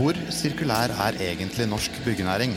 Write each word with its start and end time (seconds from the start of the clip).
Hvor 0.00 0.16
sirkulær 0.32 0.94
er 1.04 1.16
egentlig 1.20 1.66
norsk 1.68 1.98
byggenæring? 2.06 2.54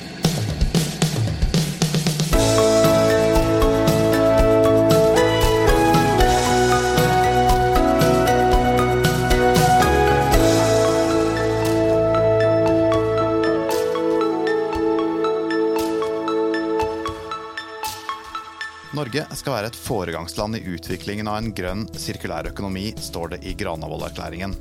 Norge 18.94 19.26
skal 19.36 19.52
være 19.52 19.68
et 19.68 19.76
foregangsland 19.76 20.56
i 20.56 20.64
utviklingen 20.78 21.28
av 21.28 21.42
en 21.42 21.52
grønn, 21.52 21.90
sirkulær 21.92 22.54
økonomi, 22.54 22.94
står 23.04 23.36
det 23.36 23.44
i 23.44 23.58
Granavolden-erklæringen. 23.60 24.56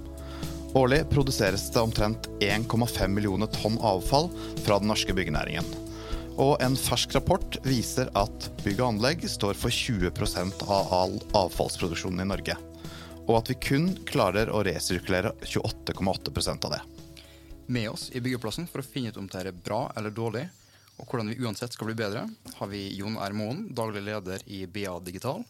Årlig 0.75 1.11
produseres 1.11 1.71
det 1.71 1.81
omtrent 1.81 2.29
1,5 2.41 3.09
millioner 3.09 3.47
tonn 3.47 3.75
avfall 3.85 4.31
fra 4.65 4.79
den 4.81 4.89
norske 4.89 5.13
byggenæringen. 5.13 5.67
Og 6.41 6.63
en 6.65 6.79
fersk 6.81 7.13
rapport 7.13 7.59
viser 7.67 8.09
at 8.17 8.47
bygg 8.63 8.79
og 8.81 8.95
anlegg 8.95 9.27
står 9.29 9.59
for 9.61 9.69
20% 9.69 10.63
av 10.65 10.95
all 10.97 11.19
avfallsproduksjonen 11.37 12.23
i 12.25 12.29
Norge. 12.31 12.57
Og 13.27 13.35
at 13.37 13.51
vi 13.53 13.59
kun 13.61 13.91
klarer 14.09 14.49
å 14.49 14.63
resirkulere 14.65 15.35
28,8% 15.45 16.65
av 16.65 16.73
det. 16.73 16.81
Med 17.69 17.91
oss 17.91 18.07
i 18.09 18.23
byggeplassen 18.25 18.65
for 18.71 18.81
å 18.81 18.87
finne 18.87 19.13
ut 19.13 19.19
om 19.21 19.29
det 19.29 19.43
er 19.43 19.53
bra 19.53 19.83
eller 19.93 20.15
dårlig, 20.17 20.47
og 20.97 21.05
hvordan 21.05 21.35
vi 21.35 21.37
uansett 21.45 21.77
skal 21.77 21.91
bli 21.91 21.99
bedre, 22.01 22.23
har 22.57 22.71
vi 22.73 22.81
Jon 22.97 23.19
R. 23.21 23.37
Moen, 23.37 23.67
daglig 23.77 24.07
leder 24.09 24.41
i 24.49 24.63
BA 24.65 24.95
Digital, 25.05 25.45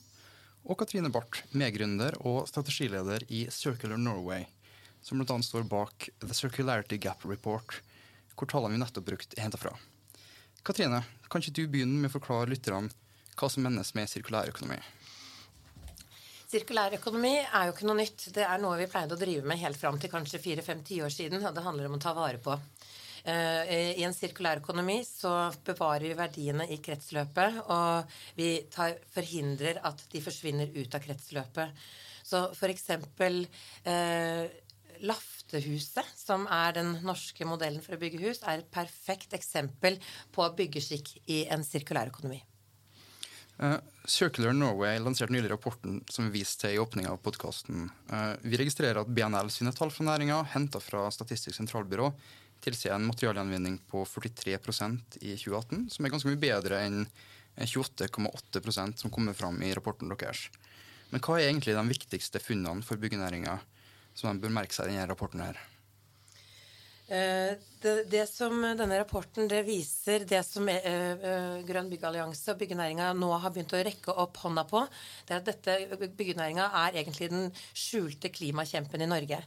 og 0.66 0.80
Katrine 0.82 1.12
Barth, 1.14 1.44
medgründer 1.54 2.18
og 2.26 2.48
strategileder 2.50 3.22
i 3.30 3.44
Circular 3.54 4.02
Norway, 4.02 4.48
som 5.02 5.18
bl.a. 5.18 5.38
står 5.42 5.66
bak 5.68 6.08
The 6.22 6.34
Circularity 6.34 6.98
Gap 7.02 7.26
Report, 7.28 7.78
hvor 8.38 8.50
tallene 8.50 8.76
vi 8.76 8.82
nettopp 8.82 9.06
brukte, 9.10 9.36
er 9.36 9.46
henta 9.46 9.60
fra. 9.60 9.74
Katrine, 10.62 11.02
kan 11.28 11.42
ikke 11.42 11.58
du 11.58 11.64
begynne 11.70 11.98
med 12.00 12.12
å 12.12 12.16
forklare 12.16 12.50
lytterne 12.52 12.92
hva 13.38 13.48
som 13.50 13.64
menes 13.64 13.94
med 13.96 14.10
sirkulærøkonomi? 14.10 14.78
Sirkulær 16.52 16.92
økonomi 16.98 17.38
er 17.40 17.68
jo 17.68 17.72
ikke 17.72 17.86
noe 17.88 17.96
nytt. 18.02 18.26
Det 18.34 18.44
er 18.44 18.60
noe 18.60 18.76
vi 18.76 18.88
pleide 18.92 19.16
å 19.16 19.20
drive 19.20 19.48
med 19.48 19.60
helt 19.62 19.78
fram 19.80 19.96
til 20.00 20.12
kanskje 20.12 20.40
fire-fem-ti 20.42 21.00
år 21.00 21.12
siden, 21.14 21.40
og 21.48 21.56
det 21.56 21.64
handler 21.64 21.88
om 21.88 21.96
å 21.96 22.02
ta 22.02 22.12
vare 22.16 22.42
på. 22.44 22.58
Eh, 23.24 23.94
I 23.96 24.04
en 24.04 24.12
sirkulær 24.12 24.60
økonomi 24.60 24.98
så 25.06 25.32
bevarer 25.64 26.10
vi 26.10 26.18
verdiene 26.18 26.66
i 26.68 26.76
kretsløpet, 26.84 27.62
og 27.72 28.14
vi 28.36 28.50
tar, 28.72 28.98
forhindrer 29.14 29.80
at 29.88 30.04
de 30.12 30.22
forsvinner 30.24 30.76
ut 30.76 30.98
av 30.98 31.06
kretsløpet. 31.06 31.84
Så 32.22 32.44
eksempel 32.68 33.42
eh, 33.88 34.44
Laftehuset, 35.02 36.06
som 36.14 36.46
er 36.46 36.76
den 36.76 36.94
norske 37.02 37.46
modellen 37.48 37.82
for 37.82 37.96
å 37.96 38.00
bygge 38.00 38.22
hus, 38.22 38.42
er 38.46 38.62
et 38.62 38.70
perfekt 38.70 39.34
eksempel 39.34 39.98
på 40.34 40.46
byggeskikk 40.58 41.16
i 41.26 41.42
en 41.50 41.64
sirkulær 41.66 42.12
økonomi. 42.12 42.38
Uh, 43.62 43.76
Circular 44.08 44.54
Norway 44.56 44.98
lanserte 44.98 45.34
nylig 45.34 45.50
rapporten 45.52 46.00
som 46.10 46.26
vi 46.26 46.40
viste 46.40 46.64
til 46.64 46.78
i 46.78 46.80
åpninga 46.82 47.12
av 47.12 47.20
podkasten. 47.22 47.90
Uh, 48.10 48.16
eh, 48.16 48.46
vi 48.46 48.58
registrerer 48.62 49.02
at 49.02 49.10
BNL 49.12 49.50
sine 49.54 49.74
tall 49.76 49.92
fra 49.92 50.06
næringa, 50.08 50.40
henta 50.54 50.80
fra 50.82 51.04
Statistisk 51.12 51.58
sentralbyrå, 51.58 52.08
tilsier 52.62 52.96
en 52.96 53.06
materialgjenvinning 53.10 53.76
på 53.90 54.06
43% 54.08 55.18
i 55.20 55.34
2018, 55.36 55.86
som 55.92 56.06
er 56.06 56.14
ganske 56.14 56.30
mye 56.30 56.42
bedre 56.42 56.80
enn 56.86 57.04
28,8% 57.58 59.02
som 59.02 59.12
kommer 59.12 59.36
fram 59.36 59.60
i 59.62 59.74
rapporten 59.76 60.10
deres. 60.10 60.46
Men 61.10 61.20
hva 61.20 61.36
er 61.36 61.50
egentlig 61.50 61.76
de 61.76 61.84
viktigste 61.90 62.40
funnene 62.40 62.86
for 62.86 63.00
byggenæringa 63.02 63.58
som 64.14 64.34
de 64.34 64.44
bør 64.44 64.56
merke 64.60 64.76
seg 64.76 64.90
i 64.90 64.96
denne 64.96 65.10
rapporten 65.10 65.44
her? 65.44 65.60
Eh, 67.12 67.58
det, 67.82 68.04
det, 68.08 68.22
som 68.30 68.54
denne 68.62 68.96
rapporten 68.96 69.48
det 69.50 69.64
viser, 69.66 70.22
det 70.24 70.38
som 70.46 70.68
er, 70.70 71.18
uh, 71.18 71.58
Grønn 71.66 71.90
byggallianse 71.90 72.54
og 72.54 72.60
byggenæringa 72.60 73.08
nå 73.18 73.28
har 73.42 73.52
begynt 73.52 73.74
å 73.74 73.80
rekke 73.84 74.14
opp 74.22 74.38
hånda 74.44 74.62
på, 74.70 74.80
det 75.26 75.34
er 75.34 75.42
at 75.42 75.50
dette 75.50 76.06
byggenæringa 76.06 76.70
er 76.78 77.00
egentlig 77.02 77.28
den 77.32 77.50
skjulte 77.74 78.30
klimakjempen 78.32 79.04
i 79.04 79.10
Norge. 79.10 79.42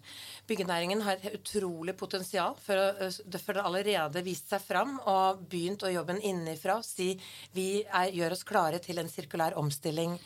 Byggenæringen 0.51 1.01
har 1.07 1.18
et 1.18 1.39
utrolig 1.39 1.95
potensial 1.97 2.59
for 2.62 2.84
å 2.84 3.09
for 3.39 3.57
det 3.57 3.63
allerede 3.63 4.25
vist 4.28 4.51
seg 4.51 4.62
fram 4.62 5.00
og 5.00 5.47
begynt 5.50 5.88
å 5.88 5.94
jobbe 5.95 6.19
innenfra 6.19 6.81
og 6.81 6.85
si 6.85 7.16
vi 7.56 7.69
er, 7.85 8.12
gjør 8.13 8.35
oss 8.35 8.45
klare 8.45 8.84
til 8.84 9.00
en 9.01 9.09
sirkulær 9.09 9.57
omstilling. 9.57 10.19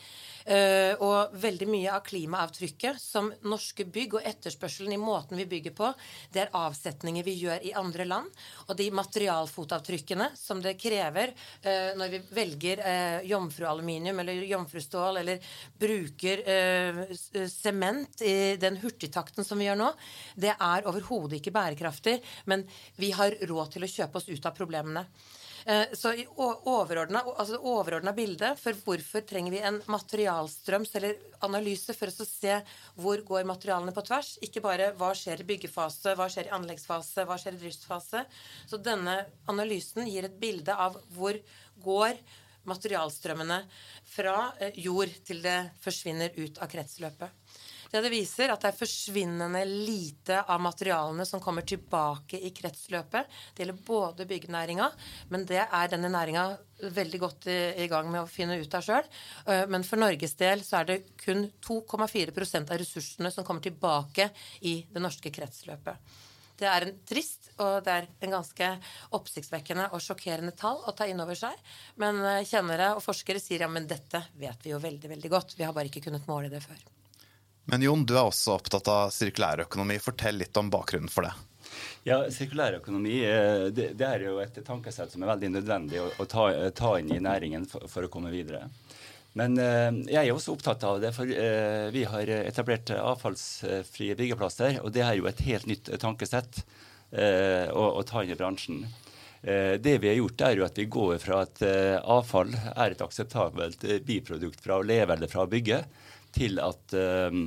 Uh, 0.48 0.94
og 1.04 1.34
veldig 1.40 1.66
mye 1.68 1.92
av 1.92 2.04
klimaavtrykket 2.06 3.00
som 3.00 3.28
norske 3.44 3.84
bygg 3.84 4.16
og 4.18 4.28
etterspørselen 4.28 4.94
i 4.96 5.00
måten 5.00 5.36
vi 5.36 5.48
bygger 5.50 5.74
på, 5.76 5.90
det 6.32 6.44
er 6.44 6.54
avsetninger 6.56 7.26
vi 7.26 7.36
gjør 7.42 7.66
i 7.68 7.74
andre 7.76 8.06
land. 8.08 8.30
Og 8.68 8.78
de 8.78 8.88
materialfotavtrykkene 8.96 10.30
som 10.38 10.62
det 10.64 10.76
krever 10.80 11.34
uh, 11.34 11.92
når 12.00 12.14
vi 12.14 12.22
velger 12.40 12.84
uh, 12.84 13.18
jomfrualuminium 13.28 14.22
eller 14.24 14.46
jomfrustål 14.48 15.20
eller 15.20 15.50
bruker 15.80 16.42
sement 17.50 18.22
i 18.24 18.56
den 18.60 18.78
hurtigtakten 18.80 19.44
som 19.46 19.60
vi 19.60 19.66
gjør 19.68 19.78
nå, 19.80 19.90
det 20.40 20.52
er 20.54 20.88
overhodet 20.88 21.40
ikke 21.40 21.54
bærekraftig. 21.54 22.16
Men 22.50 22.64
vi 22.96 23.12
har 23.16 23.36
råd 23.50 23.76
til 23.76 23.86
å 23.86 23.90
kjøpe 23.90 24.20
oss 24.20 24.28
ut 24.30 24.48
av 24.48 24.56
problemene. 24.56 25.04
Eh, 25.66 25.92
så 25.92 26.12
i 26.14 26.26
overordna, 26.38 27.22
altså 27.36 27.58
overordna 27.58 28.12
bilde 28.16 28.52
for 28.60 28.76
hvorfor 28.84 29.24
trenger 29.28 29.54
vi 29.54 29.62
en 29.64 29.80
materialstrøms 29.90 30.94
eller 30.98 31.18
analyse 31.44 31.94
for 31.96 32.12
å 32.12 32.26
se 32.28 32.58
hvor 33.00 33.22
går 33.28 33.48
materialene 33.48 33.94
på 33.96 34.04
tvers. 34.08 34.34
Ikke 34.44 34.62
bare 34.64 34.90
hva 34.98 35.12
skjer 35.16 35.42
i 35.42 35.48
byggefase, 35.48 36.14
hva 36.16 36.28
skjer 36.32 36.48
i 36.48 36.54
anleggsfase, 36.56 37.26
hva 37.28 37.38
skjer 37.40 37.58
i 37.58 37.62
driftsfase. 37.64 38.24
Så 38.70 38.80
denne 38.80 39.22
analysen 39.50 40.08
gir 40.08 40.28
et 40.28 40.38
bilde 40.40 40.76
av 40.76 40.98
hvor 41.16 41.36
går 41.84 42.16
materialstrømmene 42.68 43.62
fra 44.14 44.52
eh, 44.60 44.76
jord 44.84 45.12
til 45.26 45.42
det 45.44 45.58
forsvinner 45.84 46.36
ut 46.40 46.60
av 46.60 46.70
kretsløpet. 46.72 47.58
Det 47.90 48.04
det 48.04 48.12
viser, 48.12 48.52
at 48.52 48.62
det 48.62 48.70
er 48.70 48.78
forsvinnende 48.78 49.64
lite 49.66 50.44
av 50.46 50.60
materialene 50.62 51.24
som 51.26 51.42
kommer 51.42 51.66
tilbake 51.66 52.38
i 52.38 52.52
kretsløpet. 52.54 53.26
Det 53.54 53.64
gjelder 53.64 53.80
både 53.86 54.26
byggenæringa, 54.30 54.86
men 55.34 55.46
det 55.48 55.64
er 55.64 55.90
denne 55.90 56.10
næringa 56.12 56.44
veldig 56.94 57.20
godt 57.20 57.48
i, 57.50 57.58
i, 57.82 57.88
gang 57.90 58.06
med 58.12 58.22
å 58.22 58.30
finne 58.30 58.60
ut 58.60 58.76
av 58.78 58.86
sjøl. 58.86 59.08
Eh, 59.50 59.64
men 59.66 59.82
for 59.86 59.98
Norges 59.98 60.36
del 60.38 60.62
så 60.66 60.80
er 60.80 60.86
det 60.86 60.98
kun 61.18 61.48
2,4% 61.66 62.70
av 62.70 62.78
ressursene 62.78 63.34
som 63.34 63.46
kommer 63.46 63.66
tilbake 63.66 64.30
i 64.70 64.76
det 64.86 65.02
norske 65.02 65.34
kretsløpet. 65.34 66.14
Det 66.60 66.68
er 66.68 66.86
en 66.86 67.02
trist 67.08 67.50
og 67.56 67.82
det 67.86 67.92
er 67.96 68.08
en 68.20 68.34
ganske 68.36 68.70
oppsiktsvekkende 69.16 69.88
og 69.96 70.04
sjokkerende 70.04 70.54
tall 70.54 70.78
å 70.86 70.94
ta 70.94 71.08
inn 71.10 71.20
over 71.24 71.38
seg. 71.42 71.58
Men 71.98 72.22
eh, 72.22 72.46
kjennere 72.46 72.94
og 72.94 73.02
forskere 73.02 73.42
sier 73.42 73.66
ja, 73.66 73.72
men 73.72 73.90
dette 73.90 74.22
vet 74.38 74.62
vi 74.62 74.76
jo 74.76 74.80
veldig 74.86 75.14
veldig 75.16 75.34
godt. 75.34 75.58
Vi 75.58 75.66
har 75.66 75.74
bare 75.74 75.90
ikke 75.90 76.06
kunnet 76.06 76.30
måle 76.30 76.54
det 76.54 76.62
før. 76.62 76.78
Men 77.68 77.82
Jon, 77.84 78.06
du 78.06 78.16
er 78.16 78.24
også 78.24 78.56
opptatt 78.56 78.88
av 78.90 79.12
sirkulærøkonomi. 79.14 79.98
Fortell 80.02 80.40
litt 80.40 80.56
om 80.56 80.70
bakgrunnen 80.72 81.12
for 81.12 81.28
det. 81.28 81.34
Ja, 82.02 82.22
Sirkulærøkonomi 82.32 83.20
eh, 83.28 83.66
det, 83.74 83.92
det 83.98 84.06
er 84.06 84.24
jo 84.24 84.38
et 84.42 84.56
tankesett 84.66 85.12
som 85.12 85.22
er 85.22 85.30
veldig 85.34 85.52
nødvendig 85.58 86.00
å, 86.02 86.08
å 86.18 86.26
ta, 86.28 86.48
ta, 86.76 86.94
inn 86.98 87.12
i 87.14 87.20
næringen 87.22 87.66
for, 87.68 87.84
for, 87.90 88.06
å 88.06 88.12
komme 88.12 88.32
videre. 88.32 88.64
Men 89.38 89.58
eh, 89.60 89.90
jeg 90.10 90.24
er 90.24 90.32
også 90.34 90.56
opptatt 90.56 90.84
av 90.88 90.98
det, 91.02 91.12
for 91.14 91.30
eh, 91.30 91.90
vi 91.94 92.06
har 92.08 92.32
etablert 92.40 92.90
avfallsfrie 92.96 94.16
byggeplasser. 94.18 94.80
Og 94.82 94.90
det 94.96 95.04
er 95.06 95.20
jo 95.20 95.28
et 95.30 95.44
helt 95.46 95.68
nytt 95.70 95.92
tankesett 96.02 96.64
eh, 97.12 97.68
å, 97.70 97.84
å, 98.00 98.02
ta 98.08 98.24
inn 98.24 98.34
i 98.34 98.38
bransjen. 98.40 98.82
Eh, 99.42 99.76
det 99.80 99.98
vi 100.02 100.10
har 100.10 100.18
gjort, 100.18 100.46
er 100.48 100.58
jo 100.58 100.66
at 100.66 100.80
vi 100.80 100.88
går 100.90 101.18
fra 101.22 101.44
at 101.44 101.62
eh, 101.66 101.98
avfall 102.00 102.56
er 102.74 102.96
et 102.96 103.04
akseptabelt 103.04 103.86
biprodukt 104.08 104.64
fra 104.64 104.80
å 104.80 104.86
leve 104.86 105.14
eller 105.14 105.30
fra 105.30 105.44
å 105.46 105.52
bygge, 105.52 105.84
til 106.34 106.60
at, 106.62 106.94
eh, 106.94 107.40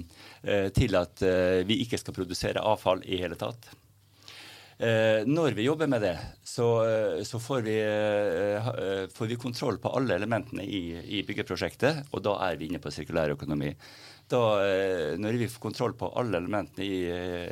eh, 0.43 0.67
til 0.75 0.99
at 0.99 1.23
eh, 1.25 1.61
vi 1.67 1.81
ikke 1.83 1.99
skal 2.01 2.15
produsere 2.15 2.63
avfall 2.63 3.03
i 3.05 3.21
hele 3.21 3.39
tatt. 3.39 3.71
Når 4.83 5.53
vi 5.55 5.63
jobber 5.63 5.87
med 5.87 6.01
det, 6.03 6.15
så, 6.43 6.65
så 7.23 7.39
får, 7.39 7.61
vi, 7.63 7.75
får, 9.15 9.27
vi, 9.29 9.37
kontroll 9.39 9.77
på 9.79 9.91
alle 9.95 10.17
elementene 10.17 10.65
i, 10.65 10.81
i, 11.19 11.21
byggeprosjektet, 11.23 12.09
og 12.11 12.23
da 12.25 12.33
er 12.49 12.57
vi 12.59 12.67
inne 12.67 12.81
på 12.83 12.91
sirkulærøkonomi. 12.91 13.69
Da, 14.33 14.41
når 15.21 15.39
vi 15.39 15.47
får 15.53 15.63
kontroll 15.69 15.95
på 15.95 16.09
alle 16.19 16.41
elementene 16.41 16.89
i, 16.89 16.99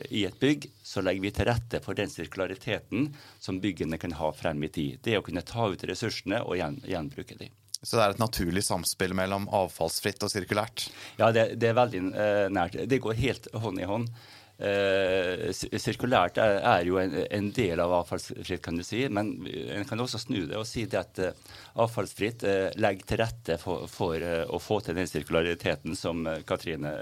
i, 0.10 0.26
et 0.28 0.42
bygg, 0.44 0.68
så 0.84 1.06
legger 1.06 1.30
vi 1.30 1.34
til 1.38 1.48
rette 1.54 1.80
for 1.86 1.96
den 1.96 2.12
sirkulariteten 2.12 3.14
som 3.40 3.62
byggene 3.64 4.02
kan 4.02 4.18
ha 4.18 4.34
frem 4.36 4.68
i 4.68 4.74
tid. 4.74 5.00
Det 5.06 5.22
å 5.22 5.24
kunne 5.24 5.46
ta 5.46 5.72
ut 5.72 5.88
ressursene 5.88 6.42
og 6.44 6.60
gjen, 6.60 6.82
gjenbruke 6.90 7.40
dem. 7.40 7.61
Så 7.82 7.98
det 7.98 8.04
er 8.04 8.14
et 8.14 8.22
naturlig 8.22 8.62
samspill 8.62 9.16
mellom 9.18 9.48
avfallsfritt 9.58 10.22
og 10.22 10.30
sirkulært? 10.30 10.86
Ja, 11.18 11.32
det, 11.34 11.56
det 11.58 11.72
er 11.72 11.80
veldig 11.80 12.04
uh, 12.14 12.46
nært. 12.54 12.78
Det 12.86 13.02
går 13.02 13.18
helt 13.18 13.50
hånd 13.58 13.82
i 13.82 13.88
hånd. 13.90 14.12
Uh, 14.62 15.50
sirkulært 15.82 16.38
er, 16.38 16.60
er 16.62 16.86
jo 16.86 17.00
en, 17.02 17.16
en, 17.26 17.48
del 17.58 17.82
av 17.82 17.96
avfallsfritt, 18.04 18.62
kan 18.62 18.78
du 18.78 18.86
si. 18.86 19.02
Men 19.10 19.34
en 19.50 19.90
kan 19.90 20.06
også 20.06 20.22
snu 20.22 20.44
det 20.46 20.60
og 20.60 20.68
si 20.70 20.86
det 20.86 21.02
at 21.02 21.24
uh, 21.26 21.58
avfallsfritt 21.82 22.46
legger 22.78 23.10
til 23.10 23.24
rette 23.24 23.58
for, 23.64 23.90
for 23.90 24.22
å 24.22 24.62
få 24.62 24.84
til 24.86 25.02
den 25.02 25.10
sirkulariteten 25.10 25.98
som 25.98 26.22
Katrine 26.46 26.94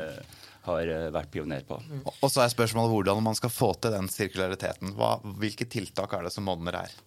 har 0.63 0.95
vært 1.11 1.31
pioner 1.33 1.67
på. 1.67 1.75
Og 2.07 2.29
så 2.31 2.45
er 2.45 2.55
spørsmålet 2.55 2.95
hvordan 2.95 3.25
man 3.25 3.35
skal 3.35 3.51
få 3.51 3.73
til 3.83 3.97
den 3.97 4.07
sirkulariteten. 4.11 4.95
Hva, 4.95 5.17
hvilke 5.43 5.67
tiltak 5.67 6.15
er 6.15 6.29
det 6.29 6.35
som 6.35 6.47
monner 6.47 6.85
her? 6.85 6.99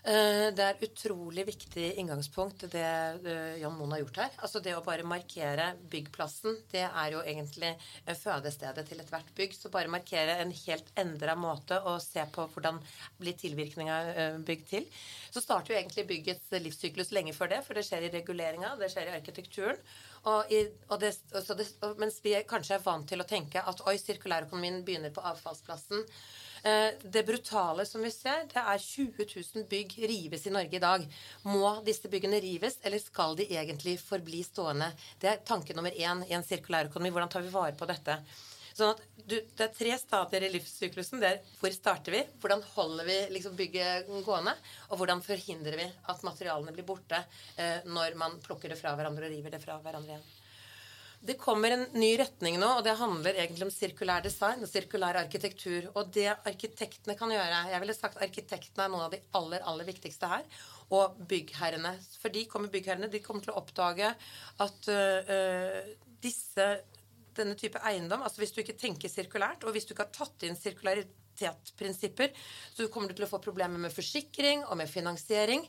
Eh, 0.00 0.46
det 0.56 0.64
er 0.64 0.84
utrolig 0.86 1.42
viktig 1.44 1.86
inngangspunkt, 2.00 2.64
det 2.72 2.84
eh, 2.84 3.58
Jan 3.60 3.74
Moen 3.76 3.92
har 3.92 4.00
gjort 4.00 4.20
her. 4.22 4.38
Altså 4.40 4.62
Det 4.64 4.72
å 4.72 4.84
bare 4.84 5.04
markere 5.04 5.74
byggplassen, 5.92 6.56
det 6.72 6.86
er 6.88 7.12
jo 7.12 7.20
egentlig 7.20 7.74
fødestedet 8.22 8.86
til 8.88 9.02
ethvert 9.04 9.28
bygg. 9.36 9.58
Så 9.58 9.72
bare 9.72 9.92
markere 9.92 10.38
en 10.40 10.54
helt 10.62 10.88
endra 11.00 11.36
måte 11.36 11.82
å 11.84 11.98
se 12.00 12.24
på 12.32 12.48
hvordan 12.54 12.80
blir 13.20 13.36
tilvirkninga 13.44 14.00
eh, 14.14 14.40
bygg 14.46 14.66
til. 14.72 14.88
Så 15.30 15.44
starter 15.44 15.74
jo 15.74 15.80
egentlig 15.82 16.08
byggets 16.08 16.56
livssyklus 16.56 17.12
lenge 17.12 17.36
før 17.36 17.52
det, 17.52 17.62
for 17.66 17.76
det 17.76 17.84
skjer 17.84 18.08
i 18.08 18.14
reguleringa, 18.16 18.78
det 18.80 18.88
skjer 18.94 19.12
i 19.12 19.16
arkitekturen. 19.20 19.84
Og 20.30 20.52
i, 20.52 20.64
og 20.88 21.00
det, 21.00 21.12
det, 21.32 21.66
mens 22.00 22.22
vi 22.24 22.38
kanskje 22.48 22.78
er 22.78 22.84
vant 22.84 23.08
til 23.08 23.20
å 23.20 23.28
tenke 23.28 23.60
at 23.60 23.84
oi, 23.88 23.98
sirkulærøkonomien 24.00 24.80
begynner 24.84 25.12
på 25.12 25.24
avfallsplassen. 25.28 26.08
Eh, 26.62 26.92
det 27.02 27.22
brutale 27.26 27.86
som 27.86 28.02
vi 28.04 28.10
ser, 28.12 28.44
det 28.52 28.60
er 28.60 28.78
20 28.84 29.26
000 29.54 29.66
bygg 29.70 29.96
rives 30.10 30.46
i 30.46 30.52
Norge 30.54 30.76
i 30.76 30.82
dag. 30.82 31.06
Må 31.48 31.72
disse 31.86 32.10
byggene 32.12 32.40
rives, 32.42 32.78
eller 32.82 33.00
skal 33.00 33.36
de 33.38 33.48
egentlig 33.48 33.96
forbli 34.02 34.42
stående? 34.44 34.90
Det 35.20 35.30
er 35.30 35.44
tanke 35.46 35.76
nummer 35.76 35.94
én 35.94 36.24
i 36.28 36.36
en 36.36 36.44
sirkulær 36.44 36.90
økonomi. 36.90 37.12
Hvordan 37.14 37.32
tar 37.32 37.46
vi 37.46 37.54
vare 37.54 37.76
på 37.78 37.88
dette? 37.88 38.18
Sånn 38.76 38.94
at 38.94 39.00
du, 39.30 39.36
Det 39.36 39.64
er 39.66 39.72
tre 39.76 39.96
stadier 40.00 40.46
i 40.46 40.52
livssyklusen. 40.54 41.20
Det 41.22 41.30
er 41.30 41.40
hvor 41.60 41.72
starter 41.74 42.16
vi, 42.16 42.24
hvordan 42.42 42.62
holder 42.74 43.08
vi 43.08 43.18
liksom 43.36 43.56
bygget 43.58 44.10
gående, 44.26 44.54
og 44.90 45.00
hvordan 45.00 45.22
forhindrer 45.24 45.78
vi 45.80 45.88
at 46.12 46.26
materialene 46.26 46.74
blir 46.76 46.88
borte 46.88 47.22
eh, 47.56 47.86
når 47.86 48.18
man 48.20 48.38
plukker 48.44 48.72
det 48.72 48.80
fra 48.80 48.96
hverandre 48.98 49.28
og 49.28 49.36
river 49.36 49.56
det 49.56 49.62
fra 49.62 49.78
hverandre 49.84 50.16
igjen. 50.16 50.28
Det 51.20 51.36
kommer 51.36 51.74
en 51.74 51.82
ny 52.00 52.14
retning 52.16 52.56
nå, 52.60 52.68
og 52.78 52.84
det 52.86 52.94
handler 52.96 53.36
egentlig 53.36 53.66
om 53.66 53.72
sirkulær 53.72 54.22
design 54.24 54.62
og 54.64 54.70
sirkulær 54.70 55.18
arkitektur. 55.20 55.90
Og 55.92 56.08
det 56.16 56.30
arkitektene 56.32 57.16
kan 57.18 57.32
gjøre 57.34 57.64
Jeg 57.68 57.82
ville 57.82 57.96
sagt 57.96 58.22
arkitektene 58.24 58.86
er 58.86 58.92
noen 58.94 59.04
av 59.04 59.12
de 59.12 59.20
aller, 59.36 59.60
aller 59.68 59.88
viktigste 59.88 60.30
her. 60.30 60.46
Og 60.96 61.18
byggherrene. 61.28 61.92
For 62.22 62.32
de 62.32 62.46
kommer 62.48 62.72
byggherrene 62.72 63.10
de 63.12 63.20
kommer 63.22 63.44
til 63.44 63.52
å 63.52 63.60
oppdage 63.60 64.14
at 64.64 64.88
uh, 64.88 65.92
disse 66.24 66.70
denne 67.36 67.56
type 67.58 67.80
eiendom, 67.86 68.22
altså 68.26 68.42
hvis 68.42 68.54
du 68.54 68.60
ikke 68.62 68.78
tenker 68.78 69.10
sirkulært, 69.12 69.64
og 69.64 69.74
hvis 69.74 69.88
du 69.88 69.94
ikke 69.94 70.06
har 70.06 70.14
tatt 70.14 70.46
inn 70.46 70.58
sirkularitetprinsipper, 70.58 72.30
så 72.76 72.88
kommer 72.92 73.10
du 73.10 73.18
til 73.18 73.26
å 73.26 73.30
få 73.30 73.40
problemer 73.42 73.80
med 73.80 73.94
forsikring 73.94 74.64
og 74.66 74.78
med 74.80 74.90
finansiering. 74.90 75.64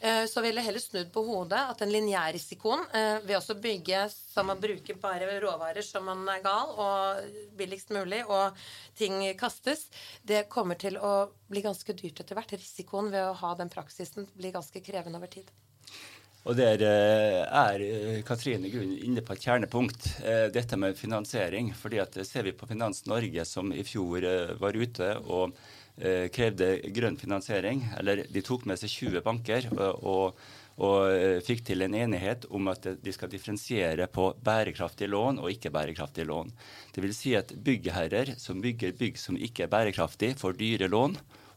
Eh, 0.00 0.24
så 0.30 0.42
ville 0.44 0.60
jeg 0.60 0.68
heller 0.70 0.84
snudd 0.84 1.10
på 1.14 1.24
hodet 1.26 1.60
at 1.72 1.82
den 1.82 1.92
lineærrisikoen 1.94 2.86
eh, 2.92 3.18
ved 3.24 3.38
å 3.38 3.58
bygge 3.66 4.04
som 4.12 4.50
man 4.50 4.62
bruker 4.62 4.98
bare 5.00 5.38
råvarer 5.42 5.86
som 5.86 6.06
man 6.10 6.24
er 6.32 6.44
gal, 6.44 6.74
og 6.74 7.52
billigst 7.58 7.94
mulig, 7.94 8.24
og 8.26 8.56
ting 8.98 9.20
kastes, 9.40 9.88
det 10.22 10.46
kommer 10.52 10.80
til 10.80 10.98
å 10.98 11.14
bli 11.50 11.64
ganske 11.64 11.96
dyrt 11.96 12.24
etter 12.24 12.38
hvert. 12.38 12.56
Risikoen 12.58 13.12
ved 13.14 13.28
å 13.28 13.36
ha 13.44 13.54
den 13.58 13.72
praksisen 13.72 14.28
blir 14.34 14.54
ganske 14.56 14.82
krevende 14.84 15.22
over 15.22 15.32
tid. 15.38 15.52
Og 16.44 16.58
der 16.58 16.82
eh, 16.84 17.44
er 17.44 18.22
Katrine 18.28 18.68
Grunn 18.72 18.96
inne 18.98 19.24
på 19.24 19.32
et 19.32 19.46
kjernepunkt, 19.46 20.10
dette 20.52 20.76
med 20.76 20.98
finansiering. 20.98 21.72
fordi 21.74 22.02
at 22.02 22.18
ser 22.26 22.44
vi 22.44 22.52
på 22.52 22.66
Finans 22.68 23.06
Norge, 23.06 23.44
som 23.44 23.72
i 23.72 23.82
fjor 23.84 24.28
var 24.60 24.76
ute 24.76 25.16
og 25.24 25.56
Eh, 25.94 26.26
krevde 26.34 26.80
grønn 26.90 27.16
finansiering. 27.16 27.84
Eller 28.00 28.24
de 28.26 28.42
tok 28.42 28.64
med 28.66 28.80
seg 28.80 28.90
20 28.90 29.20
banker 29.22 29.68
og, 29.78 30.40
og, 30.74 30.96
eh, 31.12 31.38
fikk 31.38 31.62
til 31.68 31.86
en 31.86 31.94
enighet 31.94 32.48
om 32.50 32.66
at 32.72 32.88
de 32.98 33.14
skal 33.14 33.30
differensiere 33.30 34.08
på 34.10 34.32
bærekraftige 34.42 35.12
lån 35.12 35.38
og 35.38 35.52
ikke 35.52 35.70
bærekraftige 35.70 36.26
lån. 36.26 36.50
Det 36.90 37.04
vil 37.04 37.14
si 37.14 37.36
at 37.38 37.54
byggherrer 37.54 38.34
som 38.42 38.60
bygger 38.64 38.98
bygg 38.98 39.22
som 39.22 39.38
ikke 39.38 39.68
er 39.68 39.70
bærekraftig, 39.70 40.34
får 40.40 40.58
dyre 40.58 40.90
lån. 40.90 41.14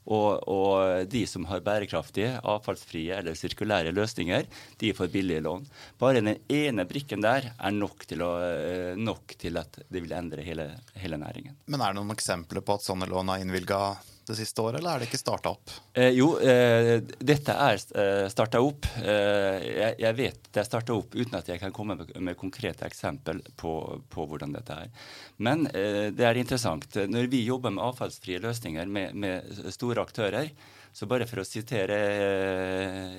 Og, 0.07 0.47
og, 0.47 1.07
de 1.11 1.25
som 1.27 1.45
har 1.49 1.63
bærekraftige, 1.65 2.37
avfallsfrie 2.47 3.17
eller 3.19 3.35
sirkulære 3.35 3.91
løsninger, 3.91 4.47
de 4.79 4.93
får 4.95 5.11
billige 5.11 5.43
lån. 5.43 5.65
Bare 5.99 6.21
den 6.21 6.37
ene 6.47 6.87
brikken 6.87 7.23
der 7.25 7.49
er 7.51 7.75
nok 7.75 8.05
til, 8.07 8.23
å, 8.23 8.31
eh, 8.39 8.93
nok 8.95 9.35
til 9.39 9.59
at 9.59 9.81
det 9.83 10.03
vil 10.03 10.15
endre 10.15 10.45
hele, 10.47 10.69
hele 10.95 11.19
næringen. 11.19 11.57
Men 11.67 11.83
er 11.83 11.91
det 11.91 11.99
noen 11.99 12.15
eksempler 12.15 12.63
på 12.63 12.77
at 12.77 12.87
sånne 12.87 13.09
lån 13.11 13.33
er 13.35 13.43
innvilga 13.43 13.81
det 14.27 14.37
siste 14.37 14.63
året, 14.63 14.79
eller 14.79 14.95
er 14.95 15.03
det 15.03 15.09
ikke 15.09 15.19
starta 15.19 15.53
opp? 15.55 15.73
Eh, 15.93 16.11
jo, 16.17 16.29
eh, 16.39 16.97
dette 17.19 17.55
er 17.55 17.79
eh, 18.01 18.27
starta 18.31 18.61
opp. 18.63 18.87
Eh, 19.01 19.65
jeg, 19.65 19.97
jeg, 20.03 20.17
vet 20.19 20.49
det 20.51 20.61
er 20.61 20.69
starta 20.69 20.95
opp 20.97 21.15
uten 21.17 21.37
at 21.39 21.51
jeg 21.51 21.61
kan 21.61 21.75
komme 21.75 21.97
med, 21.99 22.13
med 22.29 22.39
konkrete 22.39 22.87
eksempel 22.87 23.41
på, 23.59 23.73
på, 24.13 24.27
hvordan 24.29 24.55
dette 24.57 24.79
er. 24.85 24.91
Men 25.43 25.67
eh, 25.71 26.07
det 26.15 26.27
er 26.27 26.41
interessant. 26.41 26.89
Når 27.07 27.29
vi 27.31 27.45
jobber 27.47 27.73
med 27.75 27.85
avfallsfrie 27.87 28.41
løsninger 28.43 28.89
med, 28.91 29.15
med 29.15 29.71
store 29.75 30.03
aktører, 30.03 30.51
så 30.97 31.05
bare 31.05 31.27
for 31.29 31.43
å 31.43 31.45
sitere 31.45 31.97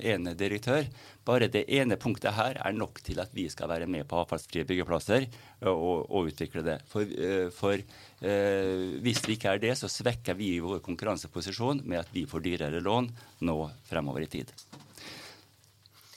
ene 0.03 0.35
direktør 0.35 0.83
Bare 1.29 1.47
det 1.51 1.61
ene 1.71 1.95
punktet 2.01 2.33
her 2.35 2.57
er 2.57 2.73
nok 2.75 2.99
til 3.05 3.21
at 3.21 3.31
vi 3.35 3.45
skal 3.53 3.69
være 3.69 3.87
med 3.87 4.07
på 4.09 4.17
avfallsfrie 4.17 4.65
byggeplasser 4.65 5.27
og, 5.69 6.07
og 6.09 6.31
utvikle 6.31 6.63
det. 6.65 6.79
For, 6.89 7.05
for 7.53 7.83
Eh, 8.19 8.99
hvis 8.99 9.21
vi 9.23 9.37
ikke 9.37 9.53
er 9.53 9.61
det, 9.63 9.73
så 9.79 9.87
svekker 9.91 10.35
vi 10.35 10.57
vår 10.63 10.81
konkurranseposisjon 10.83 11.85
med 11.87 12.01
at 12.01 12.09
vi 12.11 12.25
får 12.27 12.43
dyrere 12.43 12.81
lån 12.83 13.07
nå 13.47 13.57
fremover 13.87 14.25
i 14.25 14.31
tid. 14.31 14.51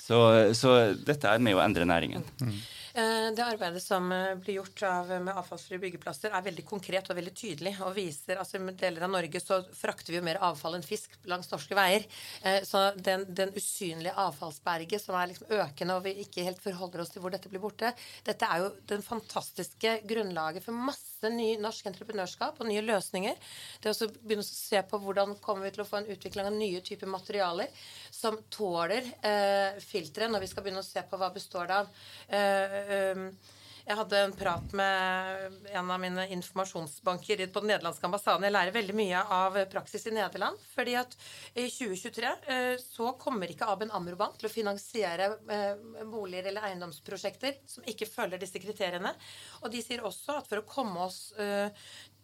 Så, 0.03 0.19
så 0.59 0.73
dette 0.99 1.31
er 1.31 1.43
med 1.43 1.55
å 1.55 1.63
endre 1.63 1.87
næringen. 1.87 2.25
Mm. 2.43 2.57
Eh, 2.95 3.29
det 3.33 3.45
arbeidet 3.45 3.81
som 3.83 4.13
eh, 4.13 4.35
blir 4.37 4.59
gjort 4.59 4.83
av, 4.85 5.09
med 5.25 5.33
avfallsfrie 5.33 5.81
byggeplasser, 5.81 6.33
er 6.35 6.45
veldig 6.45 6.65
konkret 6.69 7.09
og 7.09 7.17
veldig 7.17 7.33
tydelig. 7.33 7.73
og 7.81 7.95
viser, 7.97 8.37
altså 8.37 8.61
I 8.61 8.75
deler 8.83 9.07
av 9.07 9.15
Norge 9.15 9.41
så 9.41 9.63
frakter 9.77 10.13
vi 10.13 10.19
jo 10.19 10.27
mer 10.27 10.41
avfall 10.45 10.77
enn 10.77 10.85
fisk 10.85 11.17
langs 11.31 11.49
norske 11.53 11.77
veier. 11.79 12.05
Eh, 12.45 12.61
så 12.69 12.91
den, 12.97 13.25
den 13.33 13.55
usynlige 13.57 14.13
avfallsberget 14.27 15.01
som 15.01 15.17
er 15.17 15.33
liksom 15.33 15.57
økende, 15.57 15.97
og 15.97 16.05
vi 16.05 16.19
ikke 16.27 16.45
helt 16.45 16.61
forholder 16.61 17.07
oss 17.07 17.15
til 17.15 17.25
hvor 17.25 17.33
dette 17.33 17.49
blir 17.53 17.65
borte, 17.65 17.95
dette 18.29 18.53
er 18.53 18.67
jo 18.67 18.71
den 18.93 19.05
fantastiske 19.07 19.97
grunnlaget 20.09 20.69
for 20.69 20.77
masse 20.77 21.12
ny 21.31 21.55
norsk 21.63 21.87
entreprenørskap 21.93 22.59
og 22.59 22.69
nye 22.69 22.83
løsninger. 22.83 23.39
Det 23.83 23.95
å 23.95 24.11
begynne 24.19 24.43
å 24.43 24.49
se 24.49 24.83
på 24.89 25.03
hvordan 25.05 25.37
kommer 25.45 25.69
vi 25.69 25.75
til 25.77 25.85
å 25.85 25.89
få 25.89 26.01
en 26.03 26.11
utvikling 26.11 26.49
av 26.51 26.57
nye 26.57 26.83
typer 26.83 27.11
materialer 27.11 27.71
som 28.11 28.41
tåler 28.51 29.07
eh, 29.23 29.79
filteret 29.85 30.33
når 30.33 30.43
vi 30.43 30.51
skal 30.51 30.67
begynne 30.67 30.83
å 30.83 30.91
se 30.91 31.03
på 31.07 31.21
hva 31.21 31.31
består 31.35 31.71
det 31.71 31.81
av. 31.83 31.93
Eh, 32.29 33.13
Ehm, 33.13 33.37
jeg 33.83 33.99
hadde 33.99 34.19
en 34.23 34.35
prat 34.37 34.75
med 34.79 35.57
en 35.75 35.91
av 35.91 36.01
mine 36.01 36.27
informasjonsbanker 36.37 37.41
på 37.47 37.63
den 37.63 37.73
nederlandske 37.73 38.07
ambassaden. 38.07 38.47
Jeg 38.47 38.55
lærer 38.55 38.75
veldig 38.77 38.95
mye 38.95 39.23
av 39.37 39.59
praksis 39.73 40.07
i 40.07 40.15
Nederland. 40.15 40.59
fordi 40.75 40.95
at 41.01 41.17
i 41.55 41.67
2023 41.67 42.31
eh, 42.55 42.77
så 42.79 43.13
kommer 43.19 43.51
ikke 43.51 43.67
Aben 43.67 43.91
Amrobank 43.91 44.39
til 44.39 44.49
å 44.49 44.53
finansiere 44.53 45.33
eh, 45.51 45.83
boliger 46.07 46.51
eller 46.51 46.69
eiendomsprosjekter 46.71 47.59
som 47.67 47.87
ikke 47.89 48.07
følger 48.07 48.39
disse 48.39 48.63
kriteriene. 48.63 49.15
Og 49.63 49.75
de 49.75 49.83
sier 49.83 50.05
også 50.07 50.39
at 50.39 50.51
for 50.51 50.63
å 50.63 50.69
komme 50.69 51.09
oss 51.09 51.33
eh, 51.41 51.75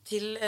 til 0.08 0.38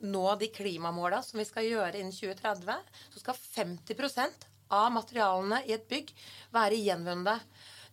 nå 0.00 0.22
de 0.40 0.48
klimamåla 0.48 1.18
som 1.20 1.42
vi 1.42 1.44
skal 1.44 1.66
gjøre 1.66 1.98
innen 1.98 2.14
2030, 2.14 2.94
så 3.12 3.20
skal 3.20 3.36
50% 3.36 4.46
av 4.70 4.88
materialene 4.94 5.60
i 5.66 5.74
et 5.74 5.86
bygg 5.90 6.12
være 6.54 6.78
gjenvunne. 6.78 7.36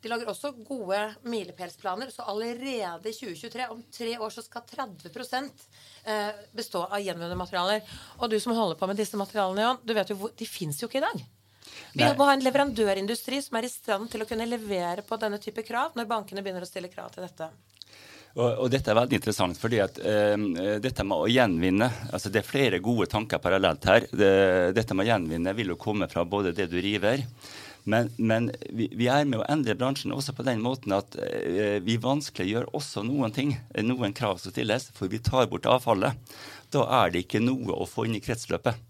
De 0.02 0.12
lager 0.12 0.30
også 0.30 0.52
gode 0.66 1.00
milepælsplaner. 1.26 2.12
Så 2.14 2.26
allerede 2.30 3.10
i 3.10 3.16
2023, 3.16 3.70
om 3.74 3.82
tre 3.94 4.12
år, 4.20 4.34
så 4.34 4.44
skal 4.46 4.66
30 4.70 5.50
eh, 6.06 6.44
bestå 6.54 6.84
av 6.86 7.02
gjenvunne 7.02 7.40
materialer. 7.40 7.82
Og 8.20 8.30
du 8.30 8.38
som 8.40 8.54
holder 8.56 8.78
på 8.78 8.90
med 8.90 9.00
disse 9.00 9.18
materialene, 9.18 9.66
Jan, 9.66 9.82
du 9.84 9.96
vet 9.98 10.14
jo 10.14 10.20
hvor, 10.22 10.36
de 10.38 10.50
fins 10.50 10.82
jo 10.82 10.90
ikke 10.90 11.02
i 11.02 11.08
dag. 11.08 11.26
Vi 11.98 12.10
må 12.18 12.28
ha 12.28 12.36
en 12.36 12.46
leverandørindustri 12.46 13.42
som 13.44 13.58
er 13.58 13.68
i 13.68 13.72
stand 13.72 14.12
til 14.12 14.24
å 14.24 14.28
kunne 14.30 14.48
levere 14.48 15.04
på 15.06 15.18
denne 15.20 15.40
type 15.42 15.66
krav 15.66 15.98
når 15.98 16.08
bankene 16.10 16.44
begynner 16.46 16.66
å 16.66 16.70
stille 16.70 16.92
krav 16.94 17.12
til 17.14 17.26
dette. 17.26 17.50
Og, 18.38 18.46
og, 18.46 18.68
dette 18.70 18.92
er 18.92 18.98
veldig 19.00 19.18
interessant, 19.18 19.58
fordi 19.58 19.80
at 19.82 19.98
uh, 19.98 20.36
dette 20.84 21.06
med 21.08 21.24
å 21.24 21.30
gjenvinne 21.32 21.88
altså 22.12 22.30
Det 22.30 22.44
er 22.44 22.46
flere 22.46 22.80
gode 22.86 23.08
tanker 23.10 23.42
parallelt 23.42 23.88
her. 23.90 24.06
Det, 24.12 24.34
dette 24.78 24.94
med 24.94 25.08
å 25.08 25.10
gjenvinne 25.10 25.56
vil 25.58 25.74
jo 25.74 25.80
komme 25.82 26.10
fra 26.12 26.26
både 26.28 26.54
det 26.54 26.68
du 26.70 26.78
river, 26.78 27.24
men, 27.88 28.10
men 28.18 28.50
vi, 28.70 28.90
vi, 28.92 29.08
er 29.08 29.24
med 29.24 29.40
å 29.40 29.48
endre 29.48 29.78
bransjen 29.80 30.12
også 30.12 30.34
på 30.36 30.44
den 30.44 30.60
måten 30.64 30.92
at 30.92 31.16
eh, 31.24 31.78
vi 31.84 31.96
vanskeliggjør 32.04 32.68
også 32.76 33.06
noen 33.08 33.32
ting, 33.32 33.54
noen 33.80 34.16
krav 34.18 34.42
som 34.44 34.52
stilles, 34.52 34.90
for 34.98 35.08
vi 35.12 35.22
tar 35.24 35.48
bort 35.48 35.70
avfallet. 35.72 36.20
Da 36.76 36.84
er 37.00 37.14
det 37.14 37.24
ikke 37.24 37.40
noe 37.44 37.78
å 37.78 37.88
få 37.88 38.10
inn 38.10 38.18
i 38.20 38.24
kretsløpet. 38.24 38.84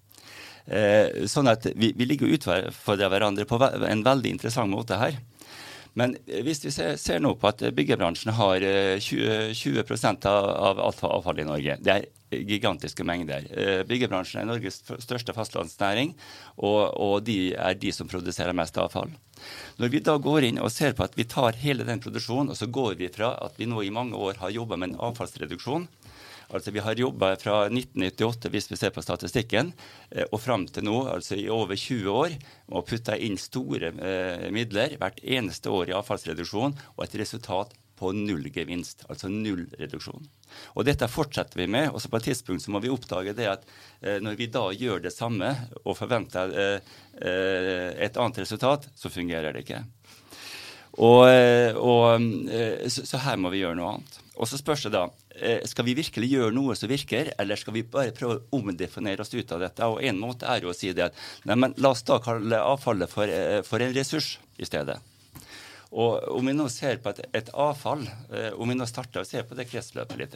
Eh, 0.66 1.28
sånn 1.30 1.52
at 1.52 1.70
vi, 1.78 1.92
vi 1.94 2.10
ligger 2.10 2.34
utfordrer 2.40 3.14
hverandre 3.14 3.46
på 3.46 3.62
en 3.62 4.02
veldig 4.08 4.34
interessant 4.34 4.74
måte 4.74 4.98
her. 4.98 5.22
Men 5.98 6.18
hvis 6.26 6.66
vi 6.66 6.74
ser, 6.74 6.98
ser 6.98 7.22
nå 7.22 7.36
på 7.38 7.50
at 7.50 7.62
byggebransjen 7.78 8.34
har 8.38 8.66
20, 9.02 9.54
20 9.58 10.26
av, 10.30 10.50
av 10.74 10.82
alt 10.90 11.06
avfallet 11.06 11.46
i 11.46 11.48
Norge. 11.48 11.78
Det 11.86 11.94
er 11.94 12.10
gigantiske 12.32 13.06
mengder. 13.08 13.46
Byggebransjen 13.88 14.42
er 14.42 14.50
Norges 14.50 14.82
største 15.04 15.36
fastlandsnæring, 15.36 16.14
og, 16.58 16.82
og 17.00 17.16
de 17.28 17.54
er 17.56 17.78
de 17.80 17.94
som 17.96 18.10
produserer 18.10 18.58
mest 18.58 18.78
avfall. 18.82 19.14
Når 19.78 19.94
vi 19.94 20.02
da 20.04 20.18
går 20.22 20.50
inn 20.50 20.60
og 20.64 20.74
ser 20.74 20.96
på 20.98 21.06
at 21.06 21.16
vi 21.18 21.28
tar 21.30 21.60
hele 21.62 21.86
den 21.88 22.02
produksjonen, 22.04 22.52
og 22.52 22.60
så 22.60 22.68
går 22.68 22.98
vi 23.00 23.12
fra 23.14 23.36
at 23.46 23.60
vi 23.60 23.70
nå 23.70 23.84
i 23.86 23.94
mange 23.94 24.18
år 24.18 24.42
har 24.42 24.56
jobba 24.56 24.80
med 24.80 24.92
en 24.92 25.02
avfallsreduksjon, 25.10 25.88
Altså 26.48 26.72
Vi 26.72 26.80
har 26.80 26.96
jobba 26.96 27.34
fra 27.36 27.56
1998, 27.68 28.50
hvis 28.52 28.70
vi 28.72 28.78
ser 28.80 28.94
på 28.96 29.04
statistikken, 29.04 29.74
eh, 30.12 30.24
og 30.32 30.40
fram 30.40 30.64
til 30.72 30.86
nå, 30.88 31.02
altså 31.12 31.36
i 31.36 31.50
over 31.52 31.76
20 31.76 32.08
år, 32.12 32.38
og 32.72 32.86
putta 32.88 33.18
inn 33.20 33.36
store 33.42 33.92
eh, 33.92 34.48
midler 34.56 34.96
hvert 35.00 35.20
eneste 35.24 35.74
år 35.74 35.92
i 35.92 35.98
avfallsreduksjon, 35.98 36.78
og 36.96 37.04
et 37.04 37.20
resultat 37.20 37.76
på 37.98 38.12
null 38.16 38.48
gevinst, 38.54 39.06
altså 39.10 39.30
null 39.32 39.66
reduksjon. 39.80 40.28
Og 40.76 40.86
Dette 40.88 41.10
fortsetter 41.12 41.60
vi 41.60 41.68
med. 41.68 41.90
og 41.92 42.02
så 42.02 42.10
På 42.10 42.22
et 42.22 42.30
tidspunkt 42.30 42.64
så 42.64 42.72
må 42.72 42.82
vi 42.84 42.94
oppdage 42.94 43.36
det 43.38 43.50
at 43.52 43.66
eh, 44.02 44.22
når 44.24 44.38
vi 44.40 44.48
da 44.54 44.68
gjør 44.72 45.04
det 45.04 45.14
samme 45.16 45.50
og 45.84 45.98
forventer 45.98 46.54
eh, 46.54 46.94
eh 47.22 48.06
et 48.08 48.18
annet 48.18 48.40
resultat, 48.40 48.88
så 48.96 49.10
fungerer 49.10 49.54
det 49.54 49.66
ikke. 49.66 49.84
Og, 50.98 51.28
eh, 51.30 51.76
og 51.76 52.22
så, 52.90 53.06
så 53.06 53.18
her 53.26 53.38
må 53.38 53.50
vi 53.54 53.62
gjøre 53.62 53.78
noe 53.78 53.98
annet. 53.98 54.22
Og 54.38 54.50
så 54.50 54.60
spørs 54.60 54.86
det 54.86 54.94
da 54.94 55.08
eh, 55.36 55.64
skal 55.68 55.88
vi 55.88 55.98
virkelig 55.98 56.30
gjøre 56.30 56.56
noe 56.56 56.76
som 56.78 56.90
virker, 56.92 57.32
eller 57.42 57.60
skal 57.60 57.76
vi 57.76 57.86
bare 57.90 58.14
prøve 58.16 58.38
å 58.38 58.60
omdefinere 58.60 59.24
oss 59.24 59.34
ut 59.34 59.54
av 59.56 59.64
dette? 59.66 59.90
Og 59.90 60.02
En 60.06 60.20
måte 60.22 60.50
er 60.50 60.64
jo 60.64 60.74
å 60.74 60.78
si 60.78 60.94
det 60.94 61.10
at 61.10 61.22
nei, 61.50 61.58
men 61.58 61.76
la 61.82 61.94
oss 61.96 62.06
da 62.08 62.20
kalle 62.24 62.62
avfallet 62.62 63.12
for, 63.12 63.30
eh, 63.30 63.62
for 63.66 63.84
en 63.84 63.96
ressurs 63.96 64.38
i 64.58 64.70
stedet. 64.70 65.00
Og 65.92 66.24
Om 66.36 66.50
vi 66.50 66.54
nå 66.56 66.68
ser 66.70 67.00
på 67.00 67.14
et, 67.14 67.22
et 67.38 67.50
avfall, 67.56 68.04
eh, 68.36 68.52
om 68.60 68.68
vi 68.68 68.76
nå 68.76 68.86
starter 68.90 69.24
å 69.24 69.28
se 69.28 69.40
på 69.48 69.56
det 69.56 69.68
kretsløpet 69.70 70.20
litt 70.20 70.36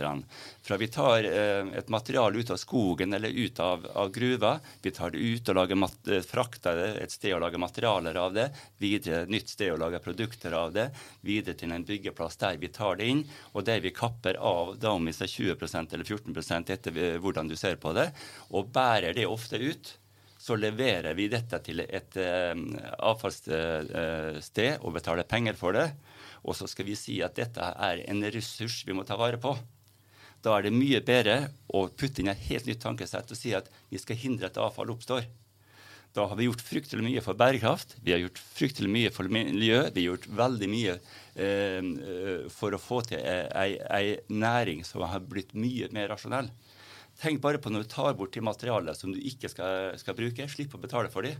Fra 0.64 0.78
vi 0.80 0.88
tar 0.88 1.26
eh, 1.28 1.68
et 1.76 1.90
materiale 1.90 2.40
ut 2.40 2.52
av 2.52 2.58
skogen 2.58 3.14
eller 3.14 3.30
ut 3.30 3.60
av, 3.60 3.88
av 3.94 4.12
gruva, 4.12 4.60
vi 4.82 4.92
tar 4.92 5.12
det 5.12 5.20
ut 5.20 5.50
og 5.50 5.56
lager 5.56 5.76
eh, 6.08 6.22
frakter 6.24 6.76
det 6.76 6.90
et 7.04 7.12
sted 7.12 7.34
og 7.36 7.42
lager 7.42 7.60
materialer 7.60 8.16
av 8.16 8.34
det, 8.34 8.50
videre 8.78 9.24
et 9.24 9.30
nytt 9.30 9.50
sted 9.50 9.74
og 9.74 9.82
lager 9.84 10.00
produkter 10.00 10.56
av 10.56 10.72
det, 10.72 10.90
videre 11.22 11.56
til 11.60 11.72
en 11.72 11.86
byggeplass 11.86 12.40
der 12.40 12.58
vi 12.62 12.72
tar 12.72 12.96
det 12.96 13.12
inn, 13.12 13.26
og 13.52 13.68
der 13.68 13.84
vi 13.84 13.92
kapper 13.92 14.40
av 14.40 14.78
da 14.80 14.96
om 14.96 15.06
vi 15.06 15.14
ser 15.14 15.28
20% 15.28 15.94
eller 15.94 16.08
14% 16.08 16.72
etter 16.72 17.20
hvordan 17.20 17.52
du 17.52 17.58
ser 17.60 17.76
på 17.76 17.92
det, 17.98 18.08
og 18.56 18.72
bærer 18.72 19.14
det 19.18 19.28
ofte 19.28 19.60
ut 19.60 19.98
så 20.42 20.58
leverer 20.58 21.14
vi 21.18 21.28
dette 21.30 21.60
til 21.62 21.84
et 21.86 22.18
uh, 22.18 22.56
avfallssted 23.12 24.82
og 24.82 24.96
betaler 24.96 25.30
penger 25.30 25.58
for 25.60 25.78
det. 25.78 25.92
Og 26.42 26.58
så 26.58 26.66
skal 26.70 26.88
vi 26.88 26.98
si 26.98 27.20
at 27.22 27.38
dette 27.38 27.62
er 27.62 28.02
en 28.10 28.26
ressurs 28.34 28.82
vi 28.88 28.96
må 28.98 29.06
ta 29.06 29.20
vare 29.20 29.38
på. 29.42 29.54
Da 30.42 30.56
er 30.58 30.66
det 30.66 30.74
mye 30.74 31.04
bedre 31.06 31.52
å 31.70 31.86
putte 31.94 32.24
inn 32.24 32.32
et 32.32 32.48
helt 32.48 32.66
nytt 32.66 32.82
tankesett 32.82 33.30
og 33.30 33.38
si 33.38 33.54
at 33.54 33.70
vi 33.92 34.02
skal 34.02 34.18
hindre 34.18 34.50
at 34.50 34.58
avfall 34.58 34.90
oppstår. 34.96 35.28
Da 36.12 36.26
har 36.28 36.36
vi 36.36 36.50
gjort 36.50 36.64
fryktelig 36.66 37.06
mye 37.06 37.22
for 37.24 37.40
bærekraft, 37.40 37.94
vi 38.04 38.12
har 38.12 38.20
gjort 38.20 38.42
fryktelig 38.58 38.90
mye 38.92 39.12
for 39.16 39.32
miljø. 39.32 39.86
Vi 39.94 40.02
har 40.02 40.10
gjort 40.10 40.28
veldig 40.42 40.68
mye 40.74 40.96
eh, 41.40 42.50
for 42.52 42.76
å 42.76 42.82
få 42.82 43.00
til 43.08 43.22
ei, 43.22 43.78
ei 43.80 44.18
næring 44.28 44.84
som 44.88 45.06
har 45.08 45.24
blitt 45.24 45.54
mye 45.56 45.88
mer 45.96 46.12
rasjonell. 46.12 46.50
Tenk 47.22 47.42
bare 47.42 47.62
på 47.62 47.70
når 47.70 47.86
du 47.86 47.92
tar 47.92 48.16
bort 48.18 48.34
de 48.34 48.42
materialene 48.42 48.96
som 48.98 49.12
du 49.14 49.20
ikke 49.22 49.50
skal, 49.52 49.94
skal 50.02 50.18
bruke. 50.18 50.48
Slipp 50.50 50.74
å 50.74 50.82
betale 50.82 51.12
for 51.14 51.28
de. 51.28 51.36